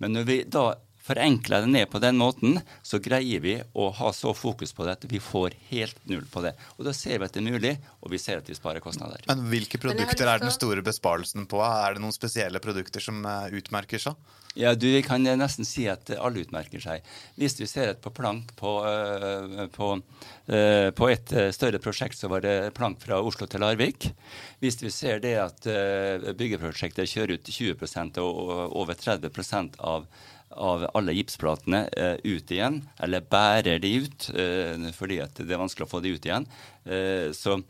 Men 0.00 0.16
når 0.16 0.28
vi 0.28 0.38
da 0.48 0.70
forenkler 1.10 1.66
det 1.66 1.72
ned 1.74 1.90
på 1.92 2.00
den 2.02 2.18
måten, 2.20 2.60
så 2.86 3.00
greier 3.02 3.42
vi 3.44 3.56
å 3.74 3.90
ha 4.00 4.12
så 4.16 4.32
fokus 4.36 4.74
på 4.76 4.86
det 4.86 4.96
at 4.98 5.06
vi 5.10 5.20
får 5.22 5.56
helt 5.70 6.00
null 6.10 6.26
på 6.30 6.44
det. 6.46 6.54
Og 6.78 6.86
da 6.88 6.94
ser 6.96 7.18
vi 7.18 7.28
at 7.28 7.36
det 7.36 7.42
er 7.42 7.48
mulig, 7.50 7.76
og 8.00 8.14
vi 8.14 8.20
ser 8.22 8.40
at 8.40 8.50
vi 8.50 8.58
sparer 8.58 8.84
kostnader. 8.84 9.24
Men 9.30 9.46
hvilke 9.52 9.80
produkter 9.82 10.30
er 10.30 10.42
den 10.42 10.54
store 10.54 10.84
besparelsen 10.86 11.48
på? 11.50 11.62
Er 11.64 11.96
det 11.96 12.04
noen 12.04 12.16
spesielle 12.16 12.62
produkter 12.62 13.02
som 13.04 13.24
eh, 13.26 13.58
utmerker 13.60 14.02
seg? 14.02 14.36
Ja, 14.58 14.72
du 14.74 14.88
kan 15.06 15.22
nesten 15.22 15.62
si 15.62 15.84
at 15.86 16.10
alle 16.18 16.42
utmerker 16.42 16.82
seg. 16.82 17.04
Hvis 17.38 17.54
vi 17.60 17.68
ser 17.70 17.92
et 17.92 18.00
på 18.02 18.10
plank 18.10 18.48
på, 18.58 18.72
uh, 18.82 19.68
på, 19.70 19.90
på, 20.98 21.06
et 21.06 21.34
større 21.54 21.78
prosjekt, 21.78 22.18
så 22.18 22.26
var 22.32 22.42
det 22.42 22.72
plank 22.74 22.98
fra 23.04 23.20
Oslo 23.22 23.46
til 23.46 23.62
Larvik. 23.62 24.08
Hvis 24.58 24.80
vi 24.82 24.90
ser 24.90 25.22
det 25.22 25.36
at 25.38 25.62
byggeprosjekter 25.62 26.60
byggeprosjektet 26.70 27.10
kjører 27.10 27.38
ut 27.38 27.50
20% 27.50 28.20
og 28.22 28.76
over 28.76 28.94
30% 28.94 29.80
av 29.80 30.06
av 30.50 30.86
alle 30.94 31.14
gipsplatene 31.14 31.84
eh, 31.94 32.16
ut 32.24 32.50
igjen, 32.50 32.80
eller 32.98 33.26
bærer 33.30 33.78
de 33.82 33.92
ut 34.02 34.28
eh, 34.34 34.90
fordi 34.96 35.20
det 35.36 35.46
er 35.46 35.62
vanskelig 35.62 35.86
å 35.86 35.92
få 35.92 36.02
de 36.02 36.14
ut 36.16 36.26
igjen, 36.26 36.46
eh, 36.90 37.30
så, 37.36 37.60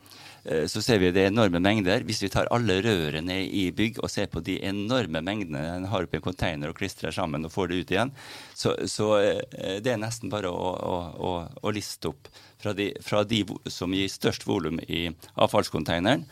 så, 0.41 0.81
ser 0.81 0.97
vi 0.97 1.11
det 1.13 1.27
er 1.27 1.29
enorme 1.29 1.59
mengder. 1.61 2.01
Hvis 2.07 2.23
vi 2.23 2.31
tar 2.33 2.49
alle 2.49 2.79
rørene 2.81 3.35
i 3.45 3.67
bygg 3.77 3.99
og 4.01 4.09
ser 4.09 4.31
på 4.31 4.41
de 4.41 4.57
enorme 4.65 5.21
mengdene 5.21 5.61
en 5.75 5.89
har 5.91 6.07
oppi 6.07 6.17
en 6.17 6.25
container 6.25 6.71
og 6.71 6.79
klistrer 6.79 7.13
sammen 7.13 7.45
og 7.45 7.53
får 7.53 7.69
det 7.69 7.81
ut 7.81 7.93
igjen, 7.93 8.13
så, 8.57 8.73
så 8.89 9.11
det 9.53 9.91
er 9.91 10.01
nesten 10.01 10.33
bare 10.33 10.49
å, 10.49 10.71
å, 10.73 10.95
å, 11.21 11.33
å 11.61 11.73
liste 11.75 12.09
opp 12.09 12.31
fra 12.61 12.73
de, 12.77 12.89
fra 13.05 13.21
de, 13.21 13.43
som 13.69 13.93
gir 13.93 14.09
størst 14.09 14.47
volum 14.49 14.81
i 14.87 15.03
avfallskonteineren, 15.37 16.25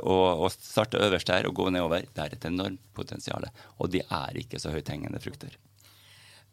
og, 0.00 0.28
og, 0.44 0.52
starte 0.52 1.00
øverst 1.04 1.28
der 1.32 1.48
og 1.48 1.56
gå 1.56 1.70
nedover. 1.72 2.04
Det 2.12 2.24
er 2.24 2.36
et 2.36 2.46
enormt 2.48 2.84
potensial. 2.96 3.48
Og 3.80 3.92
de 3.92 4.04
er 4.04 4.42
ikke 4.44 4.60
så 4.60 4.72
høythengende 4.72 5.20
frukter. 5.24 5.56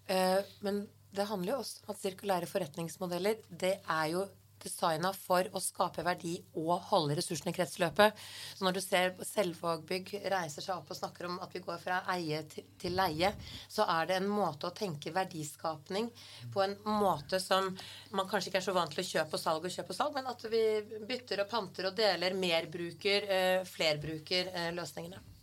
Eh, 0.07 0.41
men 0.65 0.85
det 1.15 1.27
handler 1.29 1.55
jo 1.55 1.59
også 1.63 1.85
om 1.85 1.93
at 1.93 2.01
sirkulære 2.01 2.49
forretningsmodeller 2.49 3.45
det 3.49 3.77
er 3.81 4.09
jo 4.13 4.25
designa 4.65 5.11
for 5.13 5.47
å 5.55 5.61
skape 5.61 6.03
verdi 6.05 6.35
og 6.57 6.87
holde 6.89 7.17
ressursene 7.17 7.51
i 7.51 7.55
kretsløpet. 7.55 8.15
Så 8.55 8.65
når 8.65 8.77
du 8.77 8.81
ser 8.83 9.13
Selvågbygg 9.29 10.13
reiser 10.31 10.65
seg 10.65 10.79
opp 10.79 10.91
og 10.91 10.99
snakker 10.99 11.29
om 11.29 11.37
at 11.43 11.53
vi 11.53 11.61
går 11.65 11.77
fra 11.81 12.01
eie 12.15 12.41
til 12.49 12.97
leie, 12.97 13.31
så 13.71 13.87
er 13.97 14.09
det 14.09 14.19
en 14.19 14.31
måte 14.31 14.69
å 14.69 14.75
tenke 14.75 15.13
verdiskapning 15.15 16.09
på 16.53 16.65
en 16.65 16.75
måte 16.87 17.41
som 17.43 17.69
man 18.15 18.31
kanskje 18.31 18.51
ikke 18.51 18.63
er 18.63 18.67
så 18.69 18.75
vant 18.77 18.95
til 18.95 19.03
å 19.03 19.09
kjøpe 19.11 19.37
og 19.37 19.43
salg 19.43 19.69
og 19.69 19.77
kjøpe 19.77 19.93
og 19.93 19.99
salg, 19.99 20.17
men 20.17 20.33
at 20.33 20.49
vi 20.51 20.65
bytter 21.05 21.45
og 21.45 21.51
panter 21.51 21.91
og 21.91 21.97
deler, 21.97 22.37
merbruker, 22.39 23.31
eh, 23.37 23.63
flerbruker 23.69 24.51
eh, 24.53 24.73
løsningene. 24.75 25.34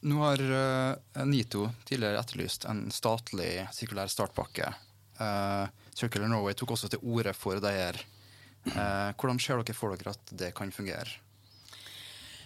Nå 0.00 0.20
har 0.22 0.40
uh, 0.40 1.24
NITO 1.28 1.66
tidligere 1.84 2.20
etterlyst 2.22 2.64
en 2.70 2.86
statlig 2.94 3.66
sirkulær 3.76 4.08
startpakke. 4.08 4.70
Uh, 5.20 5.66
Circular 5.92 6.30
Norway 6.32 6.56
tok 6.56 6.72
også 6.72 6.88
til 6.88 7.02
orde 7.04 7.34
for 7.36 7.60
det 7.60 7.72
her. 7.76 7.98
Uh, 8.64 9.12
hvordan 9.12 9.40
ser 9.40 9.60
dere 9.60 9.76
for 9.76 9.92
dere 9.92 10.14
at 10.16 10.32
det 10.40 10.54
kan 10.56 10.72
fungere? 10.72 11.20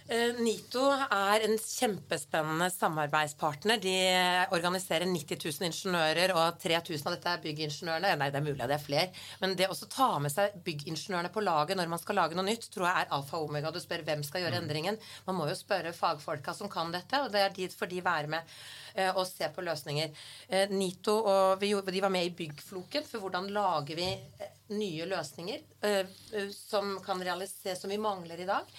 Eh, 0.05 0.35
NITO 0.37 0.83
er 0.93 1.47
en 1.47 1.55
kjempespennende 1.57 2.67
samarbeidspartner. 2.69 3.79
De 3.81 3.93
organiserer 4.53 5.07
90 5.09 5.39
000 5.41 5.65
ingeniører, 5.65 6.33
og 6.37 6.59
3000 6.61 7.07
av 7.09 7.15
dette 7.15 7.31
er 7.31 7.41
byggingeniørene. 7.41 8.11
Nei, 8.21 8.27
det 8.29 8.37
er 8.37 8.45
mulig 8.45 8.61
at 8.61 8.69
det 8.69 8.75
er 8.77 8.83
flere. 8.83 9.23
Men 9.41 9.55
det 9.57 9.71
å 9.73 9.77
ta 9.89 10.11
med 10.21 10.29
seg 10.29 10.59
byggingeniørene 10.67 11.31
på 11.33 11.41
laget 11.41 11.79
når 11.79 11.89
man 11.89 12.01
skal 12.03 12.19
lage 12.21 12.37
noe 12.37 12.45
nytt, 12.45 12.67
tror 12.69 12.85
jeg 12.85 13.01
er 13.01 13.15
alfa 13.17 13.39
og 13.39 13.49
omega. 13.49 13.71
Du 13.73 13.81
spør 13.81 14.03
hvem 14.05 14.21
skal 14.27 14.45
gjøre 14.45 14.59
endringen. 14.61 14.99
Man 15.25 15.39
må 15.39 15.47
jo 15.49 15.55
spørre 15.57 15.95
fagfolka 15.97 16.53
som 16.53 16.69
kan 16.69 16.93
dette, 16.93 17.23
og 17.25 17.33
det 17.33 17.41
er 17.41 17.55
dit 17.55 17.73
for 17.73 17.89
de 17.89 18.03
være 18.05 18.29
med 18.35 18.53
eh, 18.93 19.09
og 19.09 19.25
se 19.25 19.49
på 19.55 19.65
løsninger. 19.65 20.13
Eh, 20.51 20.69
NITO 20.69 21.15
og 21.17 21.63
vi, 21.63 21.71
de 21.73 22.03
var 22.05 22.13
med 22.13 22.29
i 22.29 22.35
Byggfloken 22.43 23.09
for 23.09 23.25
hvordan 23.25 23.49
lager 23.57 23.97
vi 23.97 24.11
nye 24.75 25.05
løsninger 25.05 26.47
som 26.49 26.95
kan 27.05 27.19
realiseres 27.21 27.83
som 27.83 27.91
vi 27.93 27.99
mangler 28.01 28.39
i 28.41 28.47
dag. 28.49 28.69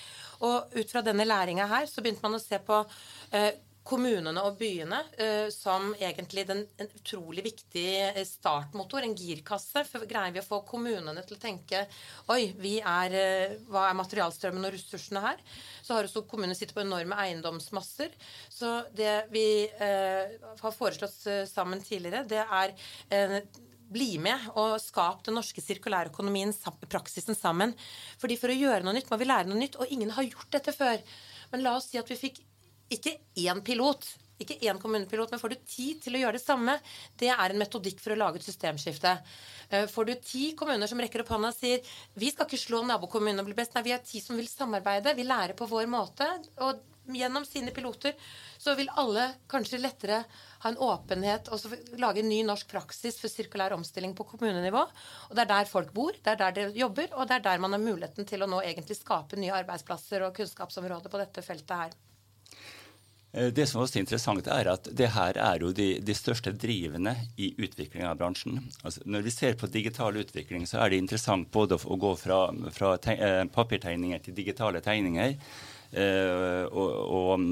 Og 0.44 0.76
ut 0.76 0.90
fra 0.90 1.04
denne 1.06 1.24
læringa 1.28 1.68
her 1.70 1.88
så 1.90 2.02
begynte 2.04 2.24
man 2.26 2.36
å 2.36 2.42
se 2.42 2.58
på 2.64 2.82
eh, 3.32 3.54
kommunene 3.86 4.42
og 4.46 4.56
byene 4.58 4.98
uh, 5.20 5.48
som 5.54 5.92
egentlig 5.94 6.46
den, 6.48 6.64
en 6.80 6.88
utrolig 6.98 7.44
viktig 7.46 7.84
eh, 8.08 8.22
startmotor, 8.26 9.04
en 9.06 9.14
girkasse. 9.16 9.84
For 9.86 10.06
greier 10.10 10.34
vi 10.34 10.42
å 10.42 10.46
få 10.46 10.60
kommunene 10.66 11.22
til 11.26 11.38
å 11.38 11.42
tenke 11.42 11.84
Oi, 12.32 12.50
er, 12.80 13.16
hva 13.70 13.86
er 13.88 13.98
materialstrømmen 14.00 14.66
og 14.66 14.74
ressursene 14.74 15.22
her? 15.22 15.44
Så 15.86 15.94
har 15.94 16.08
også 16.08 16.24
kommunene 16.26 16.58
sittet 16.58 16.74
på 16.76 16.82
enorme 16.82 17.18
eiendomsmasser. 17.22 18.16
Så 18.50 18.80
det 18.96 19.28
vi 19.30 19.46
eh, 19.68 20.34
har 20.62 20.74
foreslått 20.74 21.46
sammen 21.46 21.82
tidligere, 21.84 22.26
det 22.26 22.42
er 22.42 22.74
bli 23.92 24.16
med 24.22 24.50
og 24.58 24.76
skap 24.82 25.22
den 25.26 25.36
norske 25.38 25.62
sirkulærøkonomien, 25.62 26.52
praksisen, 26.90 27.38
sammen. 27.38 27.74
Fordi 28.20 28.38
For 28.40 28.52
å 28.52 28.58
gjøre 28.58 28.82
noe 28.86 28.96
nytt 28.96 29.10
må 29.12 29.18
vi 29.20 29.28
lære 29.28 29.48
noe 29.50 29.60
nytt, 29.60 29.78
og 29.78 29.90
ingen 29.92 30.12
har 30.16 30.26
gjort 30.26 30.52
dette 30.58 30.74
før. 30.74 31.00
Men 31.52 31.64
la 31.64 31.76
oss 31.78 31.90
si 31.92 32.00
at 32.00 32.10
vi 32.10 32.18
fikk 32.18 32.42
ikke 32.92 33.16
én 33.42 33.62
pilot, 33.66 34.06
ikke 34.42 34.58
én 34.68 34.80
kommunepilot, 34.80 35.30
men 35.32 35.40
får 35.40 35.54
du 35.54 35.66
ti 35.68 35.90
til 36.02 36.16
å 36.16 36.24
gjøre 36.24 36.38
det 36.38 36.44
samme, 36.44 36.78
det 37.20 37.30
er 37.32 37.52
en 37.52 37.60
metodikk 37.60 38.02
for 38.02 38.14
å 38.14 38.18
lage 38.20 38.40
et 38.40 38.48
systemskifte. 38.48 39.14
Eh, 39.70 39.86
får 39.90 40.08
du 40.08 40.14
ti 40.22 40.48
kommuner 40.58 40.90
som 40.90 41.00
rekker 41.00 41.24
opp 41.24 41.32
hånda 41.34 41.52
og 41.54 41.56
sier 41.56 41.94
vi 42.14 42.32
skal 42.32 42.48
ikke 42.48 42.60
slå 42.60 42.82
nabokommunen 42.86 43.42
og 43.42 43.48
bli 43.48 43.56
best, 43.58 43.74
nei, 43.74 43.86
vi 43.88 43.96
er 43.96 44.04
ti 44.04 44.20
som 44.24 44.38
vil 44.38 44.50
samarbeide, 44.50 45.16
vi 45.16 45.26
lærer 45.26 45.56
på 45.58 45.68
vår 45.70 45.88
måte. 45.90 46.28
og 46.60 46.84
gjennom 47.14 47.44
sine 47.44 47.70
piloter, 47.70 48.14
så 48.58 48.74
vil 48.74 48.90
alle 48.98 49.28
kanskje 49.50 49.78
lettere 49.78 50.22
ha 50.62 50.70
en 50.70 50.78
åpenhet 50.82 51.50
og 51.54 51.76
lage 52.00 52.22
en 52.22 52.28
ny 52.30 52.40
norsk 52.46 52.68
praksis 52.70 53.20
for 53.20 53.30
sirkulær 53.30 53.76
omstilling 53.76 54.14
på 54.16 54.26
kommunenivå. 54.32 54.82
Og 55.30 55.36
Det 55.36 55.44
er 55.44 55.52
der 55.52 55.70
folk 55.70 55.92
bor, 55.92 56.12
det 56.12 56.32
er 56.32 56.36
der 56.40 56.56
de 56.56 56.80
jobber, 56.80 57.12
og 57.14 57.28
det 57.28 57.38
er 57.38 57.46
der 57.46 57.62
man 57.62 57.72
har 57.72 57.82
muligheten 57.82 58.26
til 58.26 58.42
å 58.42 58.50
nå 58.50 58.62
egentlig 58.62 58.98
skape 58.98 59.38
nye 59.38 59.54
arbeidsplasser 59.62 60.26
og 60.26 60.34
kunnskapsområder 60.36 61.12
på 61.12 61.22
dette 61.22 61.46
feltet 61.46 61.76
her. 61.76 61.96
Eh, 63.36 63.52
det 63.52 63.66
som 63.68 63.82
også 63.82 63.98
er 63.98 64.04
interessant, 64.06 64.48
er 64.48 64.70
at 64.72 64.88
det 64.96 65.10
her 65.12 65.36
er 65.42 65.60
jo 65.60 65.72
de, 65.76 65.88
de 66.00 66.16
største 66.16 66.54
drivende 66.56 67.12
i 67.36 67.52
utviklingen 67.58 68.08
av 68.08 68.18
bransjen. 68.20 68.62
Altså, 68.82 69.04
når 69.04 69.26
vi 69.26 69.34
ser 69.34 69.58
på 69.60 69.68
digital 69.72 70.16
utvikling, 70.22 70.64
så 70.68 70.80
er 70.80 70.92
det 70.92 71.02
interessant 71.02 71.50
både 71.52 71.76
å 71.76 72.00
gå 72.00 72.14
fra, 72.20 72.40
fra 72.72 72.96
teg, 73.02 73.20
papirtegninger 73.52 74.24
til 74.24 74.38
digitale 74.38 74.80
tegninger. 74.84 75.36
Eh, 75.92 76.64
og, 76.72 76.96
og, 77.18 77.44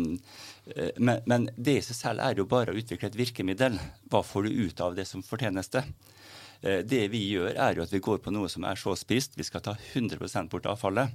eh, 0.73 0.97
men, 0.97 1.21
men, 1.31 1.47
det 1.57 1.79
i 1.79 1.85
seg 1.85 2.01
selv 2.01 2.25
er 2.25 2.41
jo 2.41 2.49
bare 2.49 2.73
å 2.73 2.81
utvikle 2.81 3.13
et 3.13 3.21
virkemiddel. 3.21 3.79
Hva 4.11 4.25
får 4.25 4.49
du 4.49 4.65
ut 4.65 4.85
av 4.85 4.97
det 4.97 5.07
som 5.11 5.23
fortjenes 5.25 5.71
Det 5.75 5.85
vi 6.65 7.21
gjør, 7.29 7.53
er 7.61 7.77
jo 7.77 7.85
at 7.85 7.93
vi 7.93 8.01
går 8.01 8.23
på 8.25 8.33
noe 8.33 8.49
som 8.49 8.65
er 8.65 8.79
så 8.81 8.95
spist. 8.97 9.37
Vi 9.37 9.45
skal 9.45 9.61
ta 9.65 9.75
100% 9.77 10.49
bort 10.53 10.69
avfallet. 10.71 11.13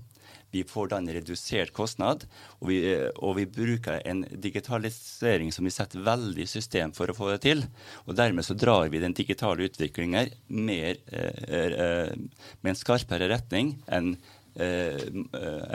Vi 0.51 0.63
får 0.65 0.89
da 0.89 0.97
en 0.97 1.09
redusert 1.13 1.73
kostnad, 1.77 2.25
og 2.59 2.71
vi, 2.71 2.79
og 3.21 3.35
vi, 3.37 3.45
bruker 3.49 4.01
en 4.09 4.23
digitalisering 4.29 5.53
som 5.53 5.67
vi 5.67 5.73
setter 5.73 6.01
veldig 6.05 6.45
i 6.45 6.49
system 6.49 6.93
for 6.97 7.11
å 7.11 7.17
få 7.17 7.31
det 7.33 7.43
til. 7.45 7.63
Og 8.07 8.17
dermed 8.17 8.45
så 8.45 8.57
drar 8.57 8.89
vi 8.89 9.01
den 9.01 9.13
digitale 9.17 9.69
utviklingen 9.69 10.33
mer, 10.47 10.97
eh, 11.13 12.13
med 12.61 12.73
en 12.73 12.81
skarpere 12.81 13.29
retning 13.29 13.75
enn 13.87 14.15
eh, 14.55 15.01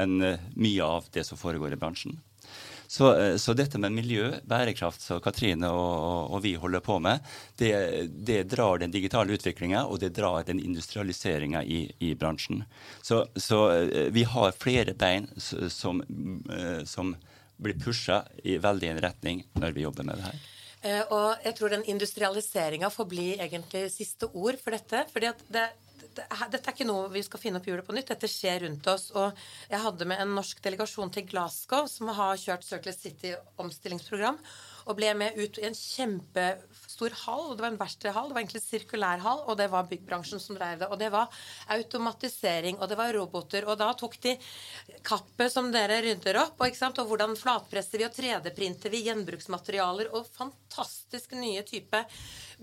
en 0.02 0.16
mye 0.18 0.86
av 0.86 1.06
det 1.14 1.26
som 1.28 1.38
foregår 1.38 1.74
i 1.74 1.80
bransjen. 1.80 2.18
Så, 2.94 3.14
eh, 3.20 3.36
så, 3.36 3.52
dette 3.58 3.78
med 3.78 3.90
miljø, 3.92 4.28
bærekraft, 4.46 5.02
som 5.02 5.18
Katrine 5.22 5.66
og, 5.66 6.28
og, 6.30 6.36
vi 6.44 6.52
holder 6.54 6.82
på 6.84 7.00
med, 7.02 7.24
det, 7.58 7.72
det 8.22 8.44
drar 8.52 8.78
den 8.78 8.94
digitale 8.94 9.34
utviklinga, 9.34 9.80
og 9.90 9.98
det 9.98 10.12
drar 10.14 10.46
den 10.46 10.60
industrialiseringa 10.62 11.64
i, 11.66 11.80
i, 11.98 12.12
bransjen. 12.14 12.62
Så, 13.02 13.24
så, 13.34 13.64
eh, 13.80 14.12
vi 14.14 14.22
har 14.30 14.54
flere 14.54 14.94
bein 14.94 15.26
som, 15.42 16.04
eh, 16.06 16.84
som 16.86 17.16
blir 17.58 17.80
pusha 17.82 18.22
i 18.46 18.60
veldig 18.62 18.92
en 18.92 19.02
retning 19.08 19.42
når 19.58 19.74
vi 19.74 19.88
jobber 19.88 20.06
med 20.06 20.20
det 20.20 20.30
her. 20.30 20.50
Og 21.16 21.46
jeg 21.46 21.56
tror 21.58 21.72
den 21.72 21.86
industrialiseringa 21.88 22.90
får 22.92 23.06
bli 23.10 23.28
egentlig 23.40 23.88
siste 23.90 24.28
ord 24.36 24.58
for 24.60 24.76
dette. 24.76 25.06
fordi 25.10 25.30
at 25.32 25.46
det 25.48 25.70
dette 26.14 26.62
er 26.62 26.74
ikke 26.74 26.86
noe 26.88 27.10
vi 27.12 27.22
skal 27.26 27.42
finne 27.42 27.60
opp 27.60 27.66
hjulet 27.68 27.86
på 27.86 27.96
nytt. 27.96 28.12
Dette 28.12 28.30
skjer 28.30 28.64
rundt 28.64 28.86
oss. 28.90 29.08
Og 29.18 29.44
jeg 29.70 29.82
hadde 29.84 30.08
med 30.08 30.22
en 30.22 30.36
norsk 30.38 30.62
delegasjon 30.64 31.12
til 31.14 31.26
Glasgow, 31.30 31.88
som 31.90 32.12
har 32.14 32.40
kjørt 32.40 32.66
Circle 32.66 32.94
City-omstillingsprogram, 32.96 34.38
og 34.84 34.98
ble 34.98 35.12
med 35.18 35.38
ut 35.38 35.58
i 35.60 35.66
en 35.68 35.76
kjempestor 35.76 37.14
hall. 37.24 37.44
og 37.50 37.56
Det 37.56 37.64
var 37.64 37.72
en 37.72 37.80
verkstedhall, 37.80 38.28
det 38.28 38.36
var 38.36 38.42
egentlig 38.44 38.62
en 38.62 38.66
sirkulær 38.66 39.24
hall, 39.24 39.42
og 39.48 39.58
det 39.60 39.68
var 39.72 39.88
byggbransjen 39.90 40.42
som 40.42 40.58
drev 40.58 40.82
det. 40.82 40.90
Og 40.92 41.00
det 41.00 41.10
var 41.14 41.42
automatisering, 41.76 42.78
og 42.78 42.90
det 42.90 42.98
var 43.00 43.12
roboter. 43.16 43.68
Og 43.68 43.78
da 43.80 43.90
tok 43.98 44.18
de 44.24 44.36
kappet 45.06 45.52
som 45.52 45.70
dere 45.74 46.00
rydder 46.04 46.40
opp, 46.44 46.60
og, 46.60 46.80
og 46.92 47.12
hvordan 47.12 47.36
flatpresser 47.40 48.02
vi 48.02 48.08
og 48.08 48.16
3D-printer 48.16 48.92
vi 48.92 49.04
gjenbruksmaterialer 49.08 50.12
og 50.14 50.28
fantastisk 50.36 51.36
nye 51.38 51.64
type 51.66 52.04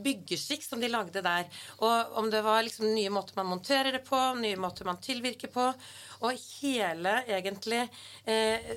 byggeskikk 0.01 0.63
som 0.63 0.81
de 0.81 0.89
lagde 0.91 1.23
der. 1.25 1.49
Og 1.83 2.17
om 2.21 2.29
det 2.31 2.43
var 2.45 2.63
liksom 2.65 2.91
nye 2.93 3.11
måter 3.13 3.37
man 3.39 3.51
monterer 3.51 3.97
det 3.97 4.05
på, 4.07 4.19
nye 4.39 4.59
måter 4.59 4.87
man 4.87 5.01
tilvirker 5.01 5.51
på, 5.51 5.67
og 6.21 6.43
hele 6.61 7.21
egentlig 7.27 7.83
eh, 8.29 8.73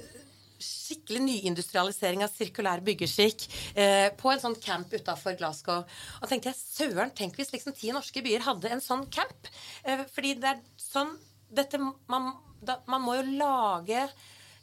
skikkelig 0.64 1.22
nyindustrialisering 1.24 2.24
av 2.24 2.33
sirkulær 2.33 2.83
byggeskikk 2.85 3.46
eh, 3.77 4.09
på 4.16 4.33
en 4.33 4.42
sånn 4.42 4.57
camp 4.64 4.92
utafor 4.94 5.37
Glasgow. 5.38 5.85
Og 6.20 6.31
tenkte 6.31 6.53
jeg, 6.53 6.61
søren, 6.61 7.12
tenk 7.16 7.38
hvis 7.38 7.53
liksom 7.55 7.77
ti 7.77 7.92
norske 7.94 8.24
byer 8.24 8.46
hadde 8.48 8.72
en 8.72 8.85
sånn 8.85 9.07
camp. 9.12 9.50
Eh, 9.85 10.05
fordi 10.14 10.37
det 10.42 10.55
er 10.55 10.62
sånn 10.81 11.14
dette, 11.55 11.79
man, 12.11 12.33
da, 12.64 12.81
man 12.90 13.05
må 13.05 13.18
jo 13.20 13.27
lage 13.38 14.07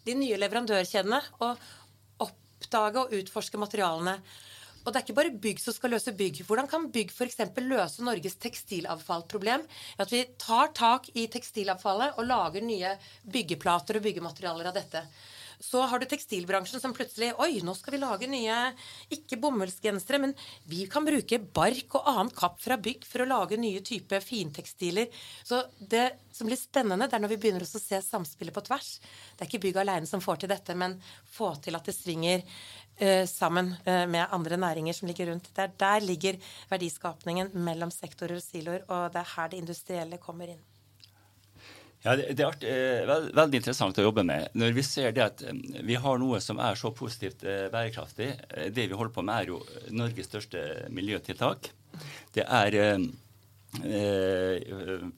de 0.06 0.16
nye 0.18 0.40
leverandørkjedene 0.42 1.20
og 1.46 1.68
oppdage 2.26 3.04
og 3.04 3.20
utforske 3.22 3.60
materialene. 3.62 4.18
Og 4.82 4.90
det 4.90 4.98
er 4.98 5.04
ikke 5.06 5.18
bare 5.20 5.34
bygg 5.44 5.60
som 5.62 5.76
skal 5.76 5.94
løse 5.94 6.14
bygg. 6.18 6.42
Hvordan 6.48 6.70
kan 6.70 6.88
bygg 6.94 7.12
f.eks. 7.14 7.38
løse 7.62 8.06
Norges 8.06 8.38
tekstilavfallproblem? 8.42 9.66
At 10.02 10.14
vi 10.14 10.24
tar 10.42 10.72
tak 10.78 11.12
i 11.14 11.28
tekstilavfallet 11.30 12.18
og 12.18 12.26
lager 12.26 12.66
nye 12.66 12.96
byggeplater 13.22 14.00
og 14.00 14.08
byggematerialer 14.08 14.72
av 14.72 14.80
dette. 14.80 15.04
Så 15.62 15.82
har 15.86 16.02
du 16.02 16.08
tekstilbransjen 16.10 16.82
som 16.82 16.94
plutselig 16.96 17.32
Oi, 17.42 17.62
nå 17.66 17.76
skal 17.78 17.94
vi 17.96 18.02
lage 18.02 18.30
nye 18.30 18.58
ikke 19.14 19.38
bomullsgensere, 19.42 20.20
men 20.24 20.34
vi 20.70 20.88
kan 20.90 21.06
bruke 21.06 21.38
bark 21.54 21.98
og 22.00 22.10
annet 22.10 22.36
kapp 22.38 22.58
fra 22.64 22.78
bygg 22.82 23.06
for 23.08 23.24
å 23.24 23.30
lage 23.30 23.60
nye 23.62 23.84
typer 23.86 24.24
fintekstiler. 24.26 25.12
Så 25.46 25.62
det 25.78 26.08
som 26.34 26.50
blir 26.50 26.58
spennende, 26.60 27.06
det 27.08 27.18
er 27.18 27.24
når 27.24 27.36
vi 27.36 27.40
begynner 27.44 27.66
å 27.66 27.70
se 27.70 28.02
samspillet 28.02 28.56
på 28.56 28.66
tvers. 28.66 28.96
Det 29.36 29.46
er 29.46 29.52
ikke 29.52 29.64
bygg 29.68 29.82
alene 29.84 30.10
som 30.10 30.24
får 30.24 30.42
til 30.42 30.54
dette, 30.54 30.76
men 30.78 30.98
få 31.30 31.54
til 31.62 31.78
at 31.78 31.86
det 31.86 31.96
svinger 31.96 32.42
uh, 32.42 33.26
sammen 33.30 33.76
uh, 33.86 34.08
med 34.10 34.34
andre 34.34 34.58
næringer 34.58 34.98
som 34.98 35.12
ligger 35.12 35.30
rundt. 35.30 35.54
Der, 35.58 35.74
der 35.78 36.02
ligger 36.02 36.42
verdiskapningen 36.74 37.54
mellom 37.54 37.94
sektorer 37.94 38.40
og 38.40 38.46
siloer, 38.46 38.86
og 38.90 39.12
det 39.14 39.22
er 39.22 39.34
her 39.36 39.54
det 39.54 39.62
industrielle 39.62 40.22
kommer 40.22 40.56
inn. 40.56 40.64
Ja, 42.02 42.16
Det, 42.18 42.42
er 42.42 42.64
eh, 42.66 43.04
veld, 43.06 43.28
veldig 43.38 43.60
interessant 43.60 44.00
å 44.02 44.08
jobbe 44.08 44.24
med. 44.26 44.50
Når 44.58 44.74
vi 44.74 44.84
ser 44.86 45.14
det 45.14 45.22
at 45.22 45.44
eh, 45.46 45.58
vi 45.86 46.00
har 46.02 46.22
noe 46.22 46.40
som 46.42 46.58
er 46.64 46.80
så 46.80 46.90
positivt 46.98 47.46
eh, 47.46 47.68
bærekraftig 47.74 48.32
Det 48.74 48.88
vi 48.90 48.98
holder 48.98 49.14
på 49.14 49.26
med, 49.28 49.36
er 49.36 49.52
jo 49.52 49.60
Norges 49.94 50.32
største 50.32 50.64
miljøtiltak. 50.90 51.70
Det 52.34 52.48
er 52.48 52.80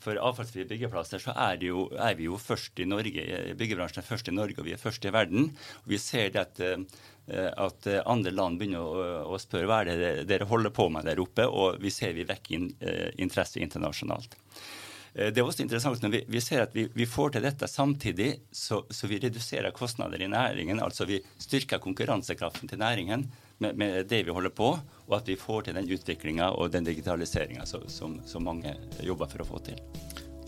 For 0.04 0.20
avfallsfrie 0.28 0.68
byggeplasser 0.70 1.22
så 1.22 1.34
er, 1.34 1.64
jo, 1.66 1.88
er, 1.96 2.14
vi 2.20 2.28
jo 2.28 2.38
først 2.38 2.84
i 2.84 2.86
Norge. 2.86 3.24
Byggebransjen 3.58 4.04
er 4.04 4.06
først 4.06 4.30
i 4.30 4.36
Norge, 4.36 4.60
og 4.60 4.68
vi 4.68 4.76
er 4.76 4.82
først 4.82 5.08
i 5.08 5.14
verden. 5.14 5.50
Og 5.86 5.90
vi 5.96 6.02
ser 6.02 6.30
det 6.36 6.44
at 6.44 6.64
at 7.24 7.86
andre 8.04 8.34
land 8.36 8.58
begynner 8.60 8.84
å, 8.84 9.04
å 9.32 9.38
spørre 9.40 9.70
hva 9.70 9.78
er 9.80 9.96
det 9.96 10.26
dere 10.28 10.44
holder 10.44 10.74
på 10.76 10.90
med 10.92 11.08
der 11.08 11.22
oppe, 11.24 11.46
og 11.48 11.78
vi 11.80 11.88
ser 11.96 12.12
vi 12.18 12.26
vekker 12.28 12.66
interesse 13.16 13.64
internasjonalt. 13.64 14.36
Eh, 15.14 15.30
det 15.34 15.42
er 15.42 15.48
også 15.48 15.64
interessant 15.66 16.02
når 16.04 16.14
vi, 16.16 16.22
vi 16.36 16.42
ser 16.44 16.66
at 16.66 16.76
vi, 16.76 16.88
vi, 16.94 17.08
får 17.10 17.36
til 17.36 17.46
dette 17.46 17.70
samtidig, 17.70 18.32
så, 18.52 18.84
så, 18.90 19.10
vi 19.10 19.22
reduserer 19.22 19.76
kostnader 19.76 20.22
i 20.22 20.30
næringen. 20.32 20.82
Altså 20.84 21.08
vi 21.10 21.22
styrker 21.38 21.82
konkurransekraften 21.84 22.70
til 22.70 22.82
næringen 22.82 23.28
med, 23.60 23.78
med 23.78 24.10
det 24.10 24.24
vi 24.26 24.34
holder 24.34 24.54
på, 24.56 24.74
og 25.08 25.16
at 25.18 25.30
vi 25.30 25.38
får 25.40 25.68
til 25.68 25.78
den 25.78 25.90
utviklinga 25.94 26.52
og 26.58 26.74
den 26.74 26.88
digitaliseringa 26.88 27.66
som, 27.66 28.20
som 28.26 28.44
mange 28.44 28.76
jobber 29.04 29.30
for 29.32 29.46
å 29.46 29.50
få 29.54 29.64
til. 29.70 29.80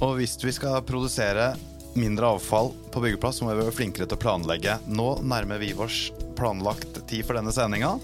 Og 0.04 0.18
hvis 0.20 0.36
vi 0.44 0.52
skal 0.52 0.82
produsere 0.84 1.54
mindre 1.96 2.28
avfall 2.36 2.72
på 2.92 3.02
byggeplass, 3.04 3.40
så 3.40 3.46
må 3.46 3.54
vi 3.54 3.64
være 3.64 3.76
flinkere 3.76 4.08
til 4.08 4.18
å 4.18 4.22
planlegge. 4.22 4.78
Nå 4.92 5.08
nærmer 5.24 5.62
vi 5.62 5.72
oss 5.74 6.10
planlagt 6.36 7.00
tid 7.10 7.26
for 7.26 7.40
denne 7.40 7.54
sendinga. 7.56 7.96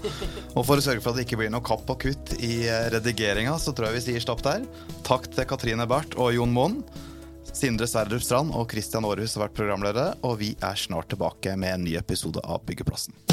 Og 0.54 0.64
for 0.64 0.80
å 0.80 0.84
sørge 0.84 1.04
for 1.04 1.12
at 1.12 1.20
det 1.20 1.26
ikke 1.26 1.40
blir 1.42 1.52
noe 1.52 1.64
kapp 1.64 1.88
og 1.92 2.00
kutt 2.04 2.34
i 2.40 2.64
eh, 2.66 2.88
redigeringa, 2.94 3.58
så 3.60 3.74
tror 3.76 3.90
jeg 3.90 4.00
vi 4.00 4.04
sier 4.08 4.24
stopp 4.24 4.44
der. 4.46 4.64
Takk 5.06 5.28
til 5.32 5.48
Katrine 5.48 5.88
Berth 5.88 6.16
og 6.20 6.32
Jon 6.36 6.54
Moen. 6.56 6.80
Sindre 7.52 7.88
Sverdrup 7.90 8.24
Strand 8.24 8.54
og 8.56 8.70
Christian 8.72 9.04
Aarhus 9.04 9.36
har 9.36 9.46
vært 9.46 9.58
programledere, 9.58 10.16
og 10.24 10.38
vi 10.40 10.54
er 10.56 10.80
snart 10.80 11.12
tilbake 11.12 11.58
med 11.60 11.76
en 11.76 11.86
ny 11.88 11.98
episode 12.00 12.40
av 12.48 12.64
Byggeplassen. 12.68 13.31